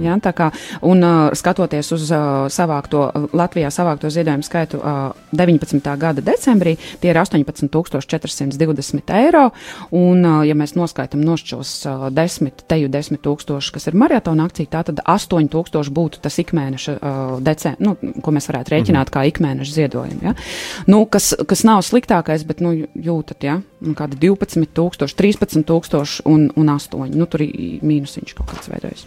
Ja, 0.00 0.14
tā 0.22 0.30
kā, 0.36 0.50
un 0.86 1.02
uh, 1.02 1.32
skatoties 1.36 1.88
uz 1.96 2.10
uh, 2.14 2.46
savākto, 2.52 3.30
Latvijā 3.36 3.70
savākto 3.74 4.10
ziedojumu 4.12 4.44
skaitu 4.46 4.78
uh, 4.78 5.16
19. 5.34 5.80
gada 6.00 6.22
decembrī, 6.24 6.76
tie 7.02 7.10
ir 7.10 7.18
18,420 7.20 9.14
eiro. 9.18 9.48
Un, 9.96 10.22
uh, 10.24 10.42
ja 10.46 10.54
mēs 10.58 10.76
noskaitām 10.78 11.24
nošķos 11.24 11.72
uh, 11.88 12.06
10, 12.14 12.64
teju 12.70 12.90
10 12.92 13.22
tūkstoši, 13.24 13.72
kas 13.74 13.90
ir 13.90 13.98
maratona 13.98 14.46
akcija, 14.48 14.70
tā 14.76 14.84
tad 14.90 15.02
8,000 15.02 15.90
būtu 15.96 16.22
tas 16.22 16.38
ikmēneša, 16.44 16.96
uh, 17.00 17.34
decem, 17.44 17.74
nu, 17.82 17.96
ko 18.22 18.36
mēs 18.36 18.50
varētu 18.52 18.76
rēķināt 18.76 19.10
mhm. 19.10 19.14
kā 19.16 19.26
ikmēneša 19.32 19.76
ziedojumu. 19.80 20.20
Ja? 20.30 20.36
Nu, 20.90 21.02
kas, 21.10 21.32
kas 21.48 21.64
nav 21.66 21.82
sliktākais, 21.86 22.46
bet 22.46 22.62
nu, 22.64 22.76
jūtat, 22.94 23.42
ja? 23.48 23.58
Nu, 23.80 23.96
kādi 23.98 24.20
12,000, 24.20 25.16
13,000 25.16 26.22
un, 26.30 26.48
un 26.54 26.72
8. 26.76 27.10
Nu, 27.16 27.26
tur 27.30 27.44
ir 27.46 27.84
mīnusiņš 27.84 28.38
kaut 28.38 28.54
kāds 28.54 28.70
veidojas. 28.70 29.06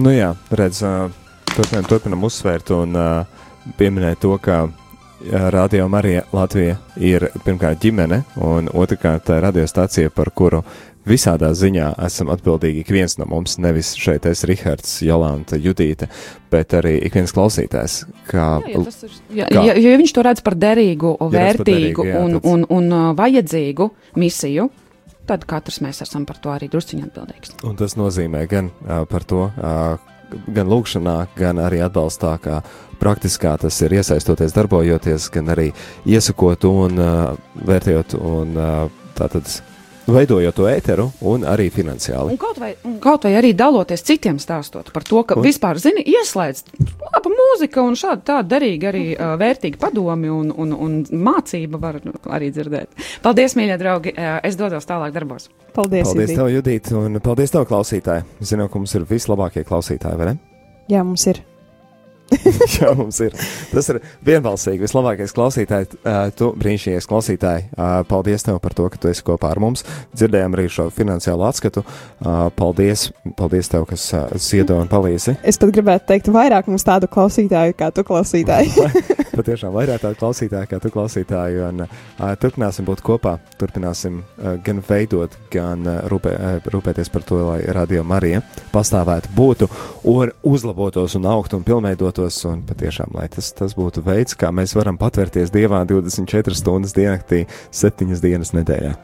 Nu 0.00 0.12
jā, 0.14 0.30
redz, 0.56 0.78
turpinām, 1.52 1.84
turpinām 1.84 2.22
uzsvērt 2.24 2.70
un 2.72 2.96
pieminēt 3.76 4.22
to, 4.22 4.32
ka 4.40 4.62
Radio 5.52 5.88
Marija 5.92 6.22
Latvija 6.32 6.78
ir 6.96 7.26
pirmkārt 7.44 7.82
ģimene, 7.82 8.22
un 8.40 8.70
otrkārt 8.72 9.28
radiostacija, 9.44 10.08
par 10.16 10.30
kuru 10.32 10.62
visādā 11.04 11.50
ziņā 11.56 11.90
esam 12.06 12.30
atbildīgi 12.32 12.80
ik 12.80 12.92
viens 12.94 13.18
no 13.20 13.26
mums, 13.28 13.58
nevis 13.60 13.92
šeit 14.00 14.24
es, 14.30 14.46
Rihards, 14.48 15.00
Jolanta, 15.04 15.58
Judīte, 15.60 16.08
bet 16.52 16.72
arī 16.80 16.96
ik 17.04 17.20
viens 17.20 17.36
klausītājs. 17.36 18.02
Kā, 18.30 18.48
jā, 18.64 18.72
ja, 18.72 18.80
ir, 18.80 19.16
jā, 19.42 19.48
kā, 19.52 19.64
ja, 19.68 19.78
ja 19.84 19.96
viņš 20.00 20.16
to 20.16 20.24
redz 20.24 20.44
par 20.46 20.56
derīgu, 20.60 21.16
vērtīgu 21.20 21.60
par 21.60 21.72
derīgu, 21.74 22.08
jā, 22.08 22.20
un, 22.24 22.38
tāds... 22.38 22.52
un, 22.54 22.68
un, 22.78 22.92
un 22.96 23.18
vajadzīgu 23.20 23.90
misiju, 24.20 24.70
tad 25.30 25.46
katrs 25.48 25.80
mēs 25.84 26.02
esam 26.04 26.26
par 26.28 26.40
to 26.42 26.52
arī 26.54 26.70
drusciņi 26.70 27.06
atbildīgs. 27.06 27.54
Un 27.66 27.78
tas 27.78 27.96
nozīmē 27.98 28.44
gan 28.50 28.70
uh, 28.70 29.04
par 29.10 29.26
to, 29.28 29.46
uh, 29.50 30.10
gan 30.50 30.70
lūkšanā, 30.70 31.16
gan 31.38 31.60
arī 31.62 31.82
atbalstā, 31.86 32.36
kā 32.42 32.60
praktiskā 33.00 33.56
tas 33.60 33.78
ir 33.84 33.94
iesaistoties, 34.00 34.54
darbojoties, 34.56 35.30
gan 35.34 35.50
arī 35.54 35.70
iesakot 36.08 36.66
un 36.68 37.00
uh, 37.00 37.18
vērtējot 37.66 38.16
un 38.18 38.56
uh, 38.58 39.02
tātad 39.18 39.48
veidojot 40.14 40.56
to 40.56 40.66
ēteru 40.70 41.06
un 41.30 41.44
arī 41.48 41.68
finansiāli. 41.74 42.34
Un 42.34 42.40
kaut, 42.40 42.60
vai, 42.62 42.72
un 42.86 42.98
kaut 43.02 43.26
vai 43.26 43.34
arī 43.38 43.52
daloties 43.56 44.04
citiem 44.06 44.38
stāstot 44.42 44.92
par 44.94 45.06
to, 45.06 45.22
ka 45.26 45.38
un? 45.38 45.44
vispār, 45.46 45.80
zini, 45.82 46.04
ieslēdz 46.14 46.64
laba 47.10 47.32
mūzika 47.34 47.84
un 47.84 47.98
šādi 47.98 48.26
tādi 48.30 48.52
derīgi 48.54 48.90
arī 48.90 49.04
uh, 49.14 49.34
vērtīgi 49.40 49.80
padomi 49.80 50.32
un, 50.32 50.52
un, 50.52 50.74
un 50.74 50.98
mācība 51.10 51.80
var 51.82 52.00
arī 52.30 52.50
dzirdēt. 52.54 53.04
Paldies, 53.24 53.56
mīļie 53.58 53.78
draugi! 53.80 54.14
Uh, 54.16 54.38
es 54.46 54.58
dodos 54.60 54.88
tālāk 54.88 55.14
darbos. 55.16 55.50
Paldies! 55.74 56.08
Paldies, 56.08 56.30
Judīt. 56.30 56.36
tev, 56.36 56.50
Judīt, 56.54 56.92
un 56.96 57.20
paldies 57.24 57.54
tev, 57.54 57.66
klausītāji! 57.70 58.26
Zinu, 58.40 58.68
ka 58.70 58.82
mums 58.82 58.96
ir 58.98 59.06
vislabākie 59.10 59.64
klausītāji, 59.68 60.20
vai 60.20 60.32
ne? 60.32 60.36
Jā, 60.90 61.04
mums 61.06 61.26
ir. 61.30 61.44
Jā, 62.76 62.92
mums 62.96 63.18
ir. 63.24 63.34
Tas 63.72 63.88
ir 63.92 64.00
vienbalsīgi 64.26 64.84
vislabākais 64.84 65.34
klausītājs. 65.34 65.96
Uh, 66.00 66.28
tu 66.36 66.50
brīnišķīgais 66.58 67.08
klausītāji. 67.10 67.66
Uh, 67.74 68.00
paldies 68.08 68.46
tev 68.46 68.60
par 68.62 68.74
to, 68.76 68.86
ka 68.92 69.00
tu 69.00 69.10
esi 69.10 69.24
kopā 69.26 69.50
ar 69.54 69.60
mums. 69.62 69.84
Dzirdējām 70.14 70.56
arī 70.56 70.66
šo 70.70 70.88
finansiālo 70.94 71.46
atskatu. 71.48 71.84
Paldies, 72.56 73.08
paldies 73.38 73.70
tev, 73.70 73.86
kas 73.88 74.04
ziedo 74.42 74.76
un 74.80 74.90
palīdzi. 74.90 75.38
Es 75.46 75.58
pat 75.60 75.72
gribētu 75.74 76.06
teikt 76.10 76.30
vairāk 76.32 76.68
mums 76.70 76.84
tādu 76.86 77.08
klausītāju 77.10 77.76
kā 77.78 77.90
tu 77.94 78.04
klausītāji. 78.06 78.86
Patiešām 79.40 79.72
vairāk 79.74 80.02
tādu 80.02 80.18
klausītāju 80.20 80.70
kā 80.70 80.80
tu 80.82 80.92
klausītāju. 80.92 81.70
Un 81.70 81.84
turpināsim 82.42 82.86
būt 82.88 83.02
kopā. 83.06 83.36
Turpināsim 83.60 84.20
gan 84.66 84.82
veidot, 84.86 85.36
gan 85.52 85.86
rūpē, 86.12 86.34
rūpēties 86.70 87.12
par 87.12 87.26
to, 87.26 87.40
lai 87.48 87.60
radio 87.74 88.04
Marija 88.06 88.42
pastāvētu, 88.74 89.32
būtu 89.36 89.70
un 90.10 90.34
uzlabotos 90.46 91.16
un 91.18 91.28
augtu 91.30 91.58
un 91.58 91.66
pilnveidotu 91.66 92.19
darbotos, 92.20 92.44
un 92.44 92.62
patiešām, 92.66 93.14
lai 93.16 93.28
tas, 93.28 93.52
tas 93.52 93.74
būtu 93.74 94.02
veids, 94.04 94.36
kā 94.36 94.50
mēs 94.52 94.74
varam 94.76 94.98
patvērties 94.98 95.50
Dievā 95.50 95.84
24 95.86 96.54
stundas 96.54 96.92
diennaktī, 96.92 97.46
7 97.72 98.20
dienas 98.20 98.52
nedēļā. 98.52 98.96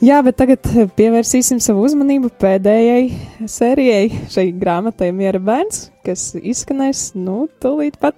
Jā, 0.00 0.20
bet 0.22 0.36
tagad 0.38 0.62
pievērsīsim 0.94 1.58
savu 1.60 1.82
uzmanību 1.82 2.30
pēdējai 2.38 3.46
sērijai, 3.50 4.26
šai 4.30 4.52
grāmatai 4.54 5.10
Miera 5.12 5.40
bērns, 5.42 5.90
kas 6.06 6.34
izskanēs, 6.38 7.14
nu, 7.18 7.48
tūlīt 7.62 7.98
pat. 7.98 8.14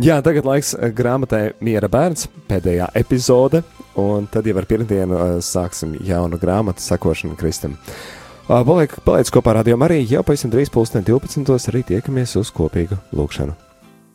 Jā, 0.00 0.18
tagad 0.24 0.46
laiks 0.48 0.74
eh, 0.74 0.90
grāmatai 0.90 1.52
Miera 1.60 1.90
bērns, 1.90 2.26
pēdējā 2.50 2.90
epizode, 2.98 3.62
un 4.00 4.26
tad 4.32 4.48
jau 4.48 4.56
ar 4.58 4.66
pirmdienu 4.66 5.14
uh, 5.14 5.36
sāksim 5.44 5.94
jaunu 6.06 6.38
grāmatu 6.40 6.82
sakošanu 6.82 7.38
Kristam. 7.38 7.76
Uh, 7.76 8.19
Paliek, 8.50 8.96
paliec 9.06 9.28
kopā 9.30 9.52
ar 9.52 9.60
Radio 9.60 9.76
Mariju, 9.78 10.08
jau 10.10 10.20
pavisam 10.26 10.50
drīz 10.50 10.72
pulksten 10.74 11.04
12. 11.06 11.68
arī 11.70 11.84
tiekamies 11.86 12.32
uz 12.40 12.48
kopīgu 12.50 12.96
lūkšanu. 13.14 13.54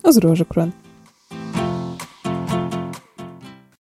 Uz 0.03 0.19
rožu 0.19 0.43
kroni! 0.49 0.75